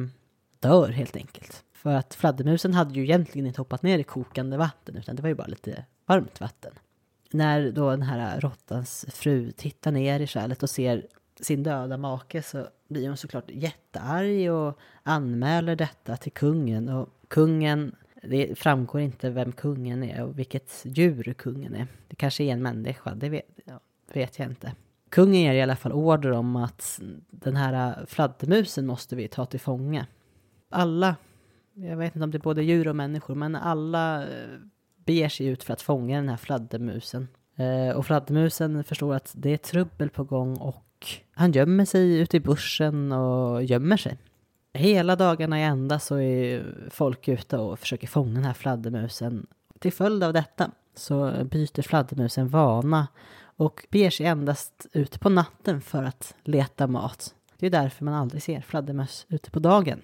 [0.60, 1.64] dör helt enkelt.
[1.72, 5.28] För att fladdermusen hade ju egentligen inte hoppat ner i kokande vatten utan det var
[5.28, 6.72] ju bara lite varmt vatten
[7.30, 11.06] när då den här råttans fru tittar ner i kärlet och ser
[11.40, 16.88] sin döda make så blir hon såklart jättearg och anmäler detta till kungen.
[16.88, 21.86] Och kungen, det framgår inte vem kungen är och vilket djur kungen är.
[22.08, 23.46] Det kanske är en människa, det vet,
[24.12, 24.72] vet jag inte.
[25.10, 27.00] Kungen ger i alla fall order om att
[27.30, 30.06] den här fladdermusen måste vi ta till fånga.
[30.68, 31.16] Alla,
[31.74, 34.58] jag vet inte om det är både djur och människor, men alla eh,
[35.06, 37.28] beger sig ut för att fånga den här fladdermusen.
[37.56, 40.84] Eh, och fladdermusen förstår att det är trubbel på gång och
[41.32, 44.18] han gömmer sig ute i bussen och gömmer sig.
[44.72, 49.46] Hela dagarna i ända så är folk ute och försöker fånga den här fladdermusen.
[49.78, 53.08] Till följd av detta så byter fladdermusen vana
[53.56, 57.34] och beger sig endast ut på natten för att leta mat.
[57.58, 60.02] Det är därför man aldrig ser fladdermöss ute på dagen.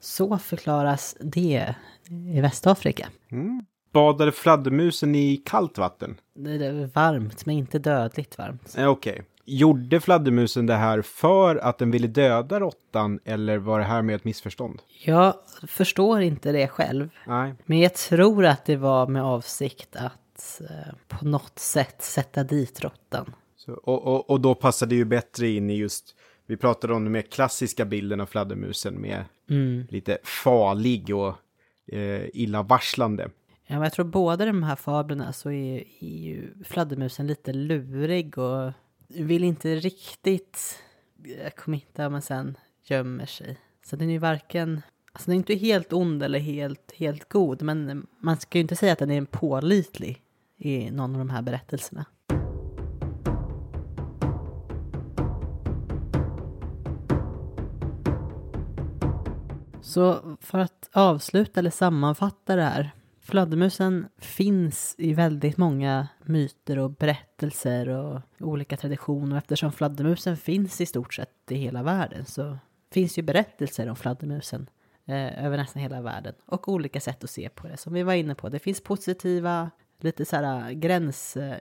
[0.00, 1.74] Så förklaras det
[2.08, 3.08] i Västafrika.
[3.28, 3.64] Mm.
[3.92, 6.16] Badade fladdermusen i kallt vatten?
[6.34, 8.74] Det är varmt, men inte dödligt varmt.
[8.78, 9.12] Eh, Okej.
[9.12, 9.24] Okay.
[9.44, 14.14] gjorde fladdermusen det här för att den ville döda råttan eller var det här med
[14.14, 14.82] ett missförstånd?
[15.04, 15.34] Jag
[15.66, 17.08] förstår inte det själv.
[17.26, 17.54] Nej.
[17.66, 22.80] Men jag tror att det var med avsikt att eh, på något sätt sätta dit
[22.80, 23.34] råttan.
[23.56, 26.14] Så, och, och, och då passar det ju bättre in i just,
[26.46, 29.86] vi pratade om den mer klassiska bilden av fladdermusen med Mm.
[29.90, 31.34] lite farlig och
[31.92, 33.28] eh, illavarslande.
[33.70, 38.38] Ja, men jag tror båda de här fablerna så är, är ju fladdermusen lite lurig
[38.38, 38.72] och
[39.08, 40.82] vill inte riktigt
[41.38, 43.58] eh, committa men sen gömmer sig.
[43.84, 47.62] Så den är ju varken, alltså den är inte helt ond eller helt, helt god
[47.62, 50.22] men man ska ju inte säga att den är pålitlig
[50.56, 52.04] i någon av de här berättelserna.
[59.80, 62.92] Så för att avsluta eller sammanfatta det här.
[63.28, 69.32] Fladdermusen finns i väldigt många myter och berättelser och olika traditioner.
[69.32, 72.58] Och eftersom fladdermusen finns i stort sett i hela världen så
[72.92, 74.70] finns ju berättelser om fladdermusen
[75.06, 76.34] eh, över nästan hela världen.
[76.46, 77.76] Och olika sätt att se på det.
[77.76, 79.70] Som vi var inne på, det finns positiva,
[80.00, 81.58] lite så här gräns, eh,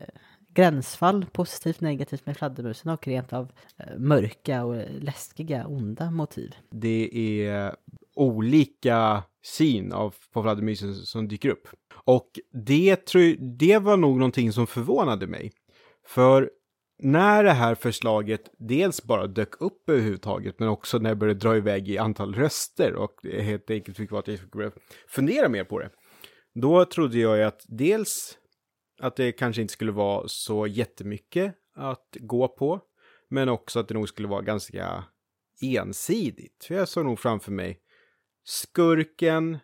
[0.53, 6.55] gränsfall, positivt negativt med fladdermusen och rent av eh, mörka och läskiga, onda motiv.
[6.69, 7.75] Det är
[8.17, 11.67] olika syn av, på fladdermusen som dyker upp.
[12.03, 12.31] Och
[12.65, 15.51] det, tror, det var nog någonting som förvånade mig.
[16.07, 16.49] För
[16.99, 21.57] när det här förslaget dels bara dök upp överhuvudtaget, men också när det började dra
[21.57, 24.71] iväg i antal röster och helt enkelt fick vara att jag fick börja
[25.07, 25.89] fundera mer på det.
[26.61, 28.37] Då trodde jag ju att dels
[29.01, 32.81] att det kanske inte skulle vara så jättemycket att gå på,
[33.29, 35.03] men också att det nog skulle vara ganska
[35.61, 36.65] ensidigt.
[36.67, 37.79] För jag såg nog framför mig
[38.47, 39.57] skurken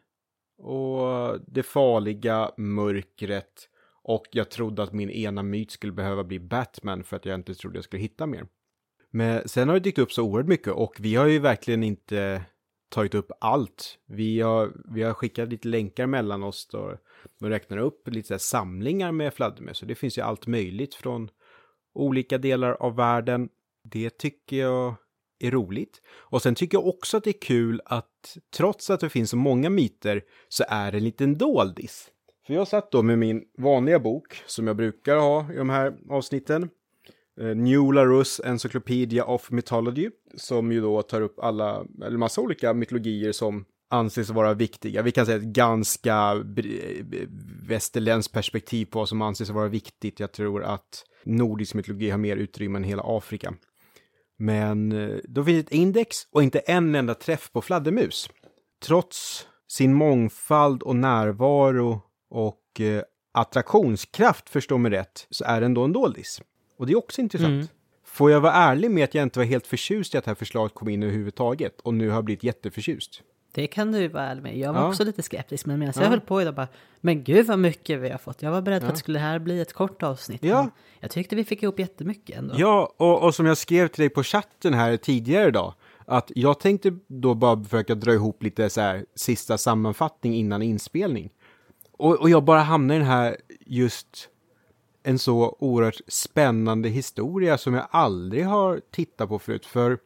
[0.57, 3.69] och det farliga mörkret
[4.03, 7.55] och jag trodde att min ena myt skulle behöva bli Batman för att jag inte
[7.55, 8.47] trodde jag skulle hitta mer.
[9.09, 12.45] Men sen har det dykt upp så oerhört mycket och vi har ju verkligen inte
[12.89, 13.97] tagit upp allt.
[14.05, 16.97] Vi har, vi har skickat lite länkar mellan oss då
[17.41, 19.77] och räknar upp lite så här samlingar med fladdermöss.
[19.77, 21.29] Så det finns ju allt möjligt från
[21.93, 23.49] olika delar av världen.
[23.83, 24.95] Det tycker jag
[25.43, 26.01] är roligt.
[26.07, 29.37] Och sen tycker jag också att det är kul att trots att det finns så
[29.37, 32.09] många myter så är det en liten doldis.
[32.47, 35.93] För jag satt då med min vanliga bok som jag brukar ha i de här
[36.09, 36.69] avsnitten.
[37.41, 42.73] Eh, New Larus Encyclopedia of Mythology som ju då tar upp alla, eller massa olika
[42.73, 45.01] mytologier som anses vara viktiga.
[45.01, 47.27] Vi kan säga ett ganska eh,
[47.67, 50.19] västerländskt perspektiv på vad som anses vara viktigt.
[50.19, 53.53] Jag tror att nordisk mytologi har mer utrymme än hela Afrika.
[54.43, 58.29] Men eh, då finns ett index och inte en enda träff på fladdermus.
[58.85, 65.83] Trots sin mångfald och närvaro och eh, attraktionskraft, förstå mig rätt, så är den då
[65.83, 66.41] en doldis.
[66.77, 67.51] Och det är också intressant.
[67.51, 67.67] Mm.
[68.05, 70.35] Får jag vara ärlig med att jag inte var helt förtjust i att det här
[70.35, 73.21] förslaget kom in överhuvudtaget och nu har jag blivit jätteförtjust?
[73.55, 74.57] Det kan du vara ärlig med.
[74.57, 74.87] Jag var ja.
[74.87, 76.01] också lite skeptisk, men medan ja.
[76.01, 76.67] jag höll på idag bara,
[77.01, 78.41] men gud vad mycket vi har fått.
[78.41, 78.89] Jag var beredd på ja.
[78.89, 80.43] att det skulle här bli ett kort avsnitt.
[80.43, 80.69] Ja.
[80.99, 82.55] Jag tyckte vi fick ihop jättemycket ändå.
[82.57, 85.73] Ja, och, och som jag skrev till dig på chatten här tidigare idag,
[86.05, 91.29] att jag tänkte då bara försöka dra ihop lite så här sista sammanfattning innan inspelning.
[91.91, 94.29] Och, och jag bara hamnar i den här just
[95.03, 99.65] en så oerhört spännande historia som jag aldrig har tittat på förut.
[99.65, 99.97] För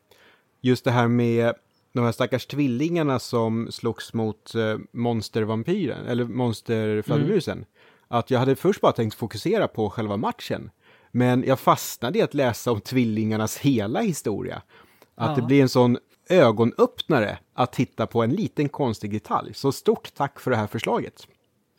[0.62, 1.54] just det här med
[1.98, 7.58] de här stackars tvillingarna som slogs mot eh, monstervampyren, eller monsterfladdermusen.
[7.58, 7.68] Mm.
[8.08, 10.70] Att jag hade först bara tänkt fokusera på själva matchen.
[11.12, 14.62] Men jag fastnade i att läsa om tvillingarnas hela historia.
[15.16, 15.36] Att ja.
[15.36, 15.98] det blir en sån
[16.30, 19.54] ögonöppnare att titta på en liten konstig detalj.
[19.54, 21.28] Så stort tack för det här förslaget.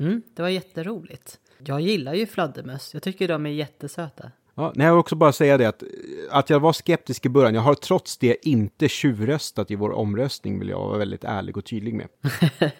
[0.00, 1.38] Mm, det var jätteroligt.
[1.64, 2.94] Jag gillar ju fladdermöss.
[2.94, 4.30] Jag tycker de är jättesöta.
[4.58, 5.82] Ja, nej, jag vill också bara säga det att,
[6.30, 7.54] att jag var skeptisk i början.
[7.54, 11.64] Jag har trots det inte tjuvröstat i vår omröstning, vill jag vara väldigt ärlig och
[11.64, 12.08] tydlig med.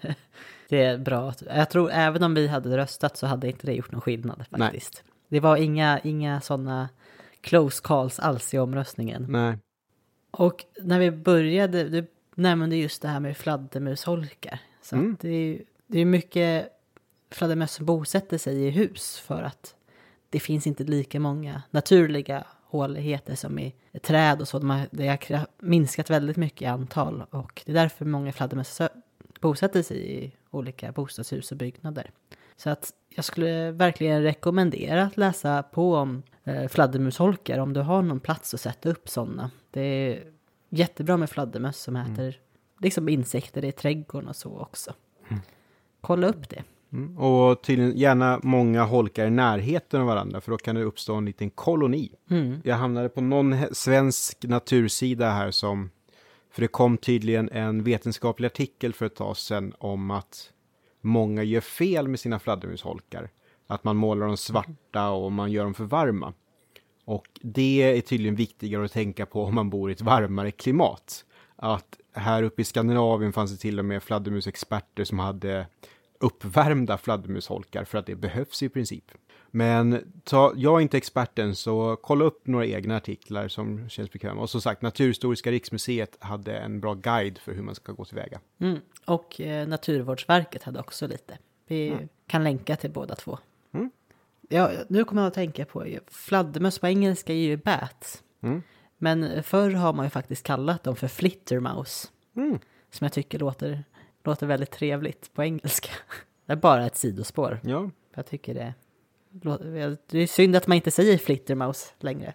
[0.69, 1.35] det är bra.
[1.47, 5.03] Jag tror även om vi hade röstat så hade inte det gjort någon skillnad faktiskt.
[5.05, 5.13] Nej.
[5.29, 6.89] Det var inga, inga sådana
[7.41, 9.27] close calls alls i omröstningen.
[9.29, 9.59] Nej.
[10.31, 14.61] Och när vi började, du nämnde just det här med fladdermusholkar.
[14.83, 15.17] Så mm.
[15.21, 16.69] det är det är mycket
[17.31, 19.75] fladdermöss som bosätter sig i hus för att
[20.31, 24.59] det finns inte lika många naturliga håligheter som i träd och så.
[24.59, 28.81] De har, det har minskat väldigt mycket i antal och det är därför många fladdermöss
[29.41, 32.11] bosätter sig i olika bostadshus och byggnader.
[32.57, 38.03] Så att jag skulle verkligen rekommendera att läsa på om eh, fladdermusholkar om du har
[38.03, 39.51] någon plats att sätta upp sådana.
[39.71, 40.25] Det är
[40.69, 42.13] jättebra med fladdermöss som mm.
[42.13, 42.41] äter
[42.79, 44.95] liksom insekter i trädgården och så också.
[45.29, 45.43] Mm.
[46.01, 46.63] Kolla upp det.
[46.93, 47.19] Mm.
[47.19, 51.25] Och tydligen gärna många holkar i närheten av varandra för då kan det uppstå en
[51.25, 52.13] liten koloni.
[52.31, 52.61] Mm.
[52.65, 55.91] Jag hamnade på någon svensk natursida här som,
[56.51, 60.51] för det kom tydligen en vetenskaplig artikel för ett tag sedan om att
[61.01, 63.31] många gör fel med sina fladdermusholkar.
[63.67, 66.33] Att man målar dem svarta och man gör dem för varma.
[67.05, 71.25] Och det är tydligen viktigare att tänka på om man bor i ett varmare klimat.
[71.57, 75.67] Att här uppe i Skandinavien fanns det till och med fladdermusexperter som hade
[76.19, 79.05] uppvärmda fladdermusholkar för att det behövs i princip.
[79.51, 84.41] Men ta, jag är inte experten så kolla upp några egna artiklar som känns bekväma.
[84.41, 88.41] Och som sagt, Naturhistoriska riksmuseet hade en bra guide för hur man ska gå tillväga.
[88.59, 88.79] Mm.
[89.05, 91.39] Och eh, Naturvårdsverket hade också lite.
[91.67, 93.39] Vi kan länka till båda två.
[93.73, 93.91] Mm.
[94.49, 98.23] Ja, nu kommer jag att tänka på fladdermöss på engelska är ju bats.
[98.41, 98.63] Mm.
[98.99, 102.09] Men förr har man ju faktiskt kallat dem för flittermouse.
[102.37, 102.59] Mm.
[102.91, 103.85] Som jag tycker låter,
[104.29, 105.91] låter väldigt trevligt på engelska.
[106.47, 107.61] Det är bara ett sidospår.
[107.63, 108.75] Ja, Jag tycker det.
[110.11, 112.35] Det är synd att man inte säger flittermouse längre.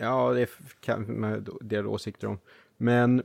[0.00, 0.48] Ja, det
[0.80, 2.38] kan man dela åsikter om.
[2.76, 3.22] Men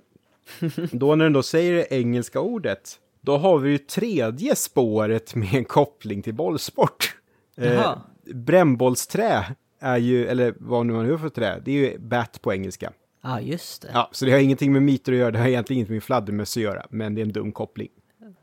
[0.91, 5.53] då när den då säger det engelska ordet, då har vi ju tredje spåret med
[5.53, 7.15] en koppling till bollsport.
[7.57, 8.01] Eh, Jaha.
[8.33, 9.45] brännbollsträ
[9.79, 12.93] är ju, eller vad nu man nu för trä, det är ju bat på engelska.
[13.21, 13.89] Ja, just det.
[13.93, 16.57] Ja, så det har ingenting med myter att göra, det har egentligen inget med fladdermöss
[16.57, 17.89] att göra, men det är en dum koppling.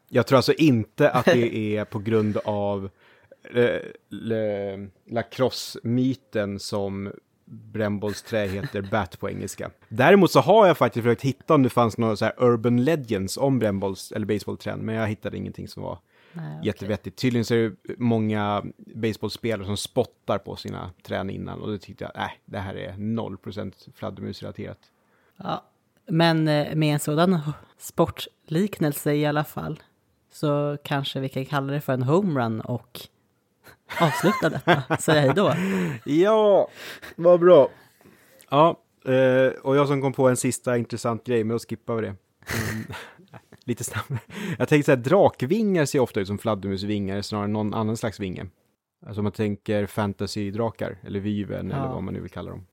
[0.08, 2.90] Jag tror alltså inte att det är på grund av
[3.54, 7.12] eh, lacrosse-myten som
[7.46, 9.70] brännbollsträ heter bat på engelska.
[9.88, 13.36] Däremot så har jag faktiskt försökt hitta om det fanns några så här urban legends
[13.36, 15.98] om brännbolls eller baseballträn, men jag hittade ingenting som var
[16.32, 17.18] Nej, jättevettigt.
[17.18, 22.04] Tydligen så är det många baseballspelare som spottar på sina trän innan och det tyckte
[22.04, 24.78] jag, nej, det här är 0% fladdermusrelaterat.
[25.36, 25.64] Ja,
[26.06, 27.40] men eh, med en sådan
[27.78, 29.82] sportliknelse i alla fall
[30.36, 33.00] så kanske vi kan kalla det för en homerun och
[34.00, 34.96] avsluta detta.
[34.96, 35.52] Säga hej då.
[36.12, 36.68] Ja,
[37.16, 37.68] vad bra.
[38.50, 42.02] Ja, eh, och jag som kom på en sista intressant grej, men då skippar vi
[42.02, 42.08] det.
[42.08, 42.84] Mm,
[43.64, 44.18] lite snabbare.
[44.58, 48.20] Jag tänkte så här, drakvingar ser ofta ut som fladdermusvingar snarare än någon annan slags
[48.20, 48.46] vinge.
[49.06, 51.76] Alltså om man tänker fantasy-drakar, eller vyven, Ja.
[51.76, 52.66] eller vad man nu vill kalla dem.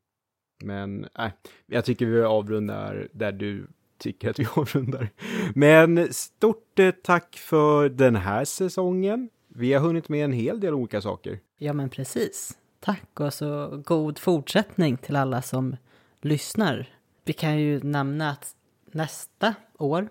[0.63, 1.31] Men nej,
[1.65, 3.67] jag tycker vi avrundar där du
[4.03, 5.09] tycker att vi avrundar.
[5.55, 9.29] Men stort eh, tack för den här säsongen.
[9.47, 11.39] Vi har hunnit med en hel del olika saker.
[11.57, 12.57] Ja, men precis.
[12.79, 15.75] Tack och så god fortsättning till alla som
[16.21, 16.89] lyssnar.
[17.25, 18.55] Vi kan ju nämna att
[18.91, 20.09] nästa år,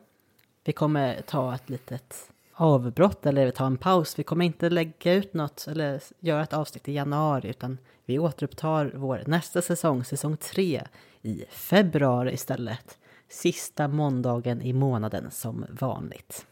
[0.64, 4.18] vi kommer ta ett litet avbrott eller ta en paus.
[4.18, 8.92] Vi kommer inte lägga ut något eller göra ett avsnitt i januari utan vi återupptar
[8.94, 10.82] vår nästa säsong, säsong tre,
[11.22, 12.98] i februari istället.
[13.32, 16.46] Sista måndagen i månaden som vanligt.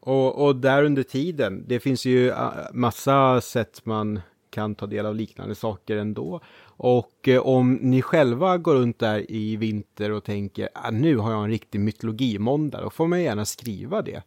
[0.00, 4.20] Och, och där under tiden, det finns ju äh, massa sätt man
[4.50, 6.40] kan ta del av liknande saker ändå.
[6.64, 11.32] Och eh, om ni själva går runt där i vinter och tänker ah, nu har
[11.32, 14.22] jag en riktig mytologimåndag, då får man gärna skriva det.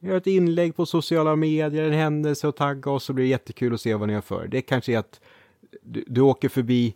[0.00, 3.74] Gör ett inlägg på sociala medier, en händelse och tagga oss så blir det jättekul
[3.74, 4.48] att se vad ni har för.
[4.48, 5.20] Det kanske är att
[5.82, 6.94] du, du åker förbi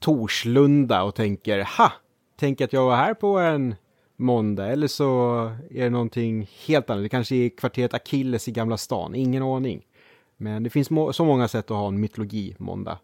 [0.00, 1.92] Torslunda och tänker ha,
[2.40, 3.74] tänk att jag var här på en
[4.16, 5.40] måndag eller så
[5.70, 7.04] är det någonting helt annat.
[7.04, 9.86] Det kanske är kvarteret Achilles i Gamla stan, ingen aning.
[10.36, 12.98] Men det finns må- så många sätt att ha en mytologimåndag.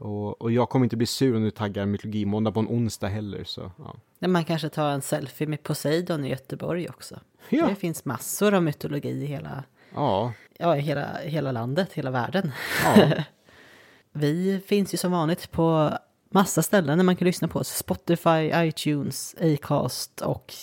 [0.00, 3.44] Och, och jag kommer inte bli sur om du taggar mytologimåndag på en onsdag heller.
[3.44, 3.70] Så,
[4.18, 4.28] ja.
[4.28, 7.20] Man kanske tar en selfie med Poseidon i Göteborg också.
[7.48, 7.66] Ja.
[7.66, 9.64] Det finns massor av mytologi i hela,
[9.94, 12.52] Ja, ja, hela, hela landet, hela världen.
[12.84, 13.08] ja.
[14.12, 15.90] Vi finns ju som vanligt på
[16.36, 17.68] massa ställen där man kan lyssna på oss.
[17.68, 20.54] Spotify, iTunes, Acast och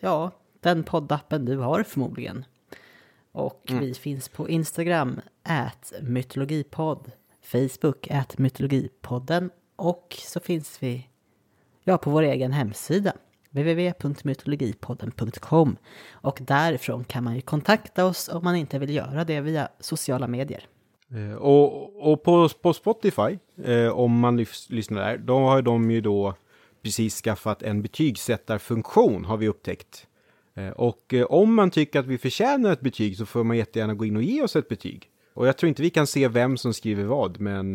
[0.00, 0.30] ja,
[0.60, 2.44] den poddappen du har förmodligen.
[3.32, 7.10] Och vi finns på Instagram, at mytologipodd,
[7.42, 11.08] Facebook, at mytologipodden och så finns vi
[11.84, 13.12] ja, på vår egen hemsida
[13.50, 15.76] www.mytologipodden.com
[16.12, 20.26] och därifrån kan man ju kontakta oss om man inte vill göra det via sociala
[20.26, 20.68] medier.
[21.12, 25.90] Eh, Och, och på, på Spotify, eh, om man lys, lyssnar där, då har de
[25.90, 26.34] ju då
[26.82, 30.06] precis skaffat en betygssättarfunktion har vi upptäckt.
[30.54, 34.04] Eh, och om man tycker att vi förtjänar ett betyg så får man jättegärna gå
[34.04, 35.10] in och ge oss ett betyg.
[35.34, 37.74] Och jag tror inte vi kan se vem som skriver vad, men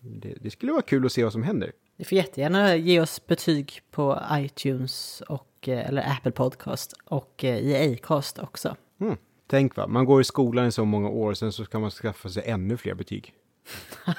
[0.00, 1.72] det, det skulle vara kul att se vad som händer.
[1.96, 8.38] Ni får jättegärna ge oss betyg på iTunes och, eller Apple Podcast och i Acast
[8.38, 8.76] också.
[9.00, 9.16] Mm.
[9.50, 12.28] Tänk va, man går i skolan i så många år, sen så ska man skaffa
[12.28, 13.34] sig ännu fler betyg.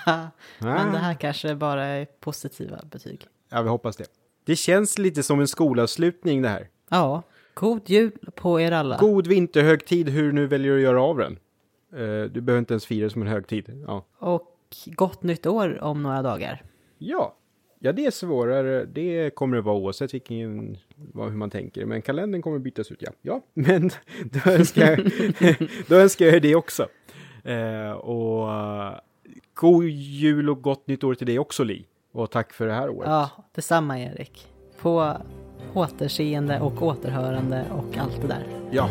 [0.60, 3.28] Men det här kanske bara är positiva betyg.
[3.50, 4.06] Ja, vi hoppas det.
[4.46, 6.68] Det känns lite som en skolavslutning det här.
[6.90, 7.24] Ja,
[7.54, 8.98] god jul på er alla.
[8.98, 11.40] God vinterhögtid, hur du nu väljer att göra av den.
[11.94, 13.84] Eh, du behöver inte ens fira som en högtid.
[13.88, 14.06] Ja.
[14.18, 16.64] Och gott nytt år om några dagar.
[16.98, 17.36] Ja,
[17.80, 18.86] ja det är svårare.
[18.86, 21.86] Det kommer det vara oavsett vilken, vad, hur man tänker.
[21.86, 23.12] Men kalendern kommer bytas ut, ja.
[23.22, 23.90] Ja, men
[24.24, 25.12] då önskar jag,
[25.88, 26.88] då önskar jag det också.
[27.44, 28.50] Eh, och
[29.54, 31.86] god jul och gott nytt år till dig också, Li.
[32.12, 33.10] Och tack för det här året.
[33.10, 34.48] Ja, detsamma Erik.
[34.82, 35.18] På
[35.74, 38.44] återseende och återhörande och allt det där.
[38.72, 38.90] Ja,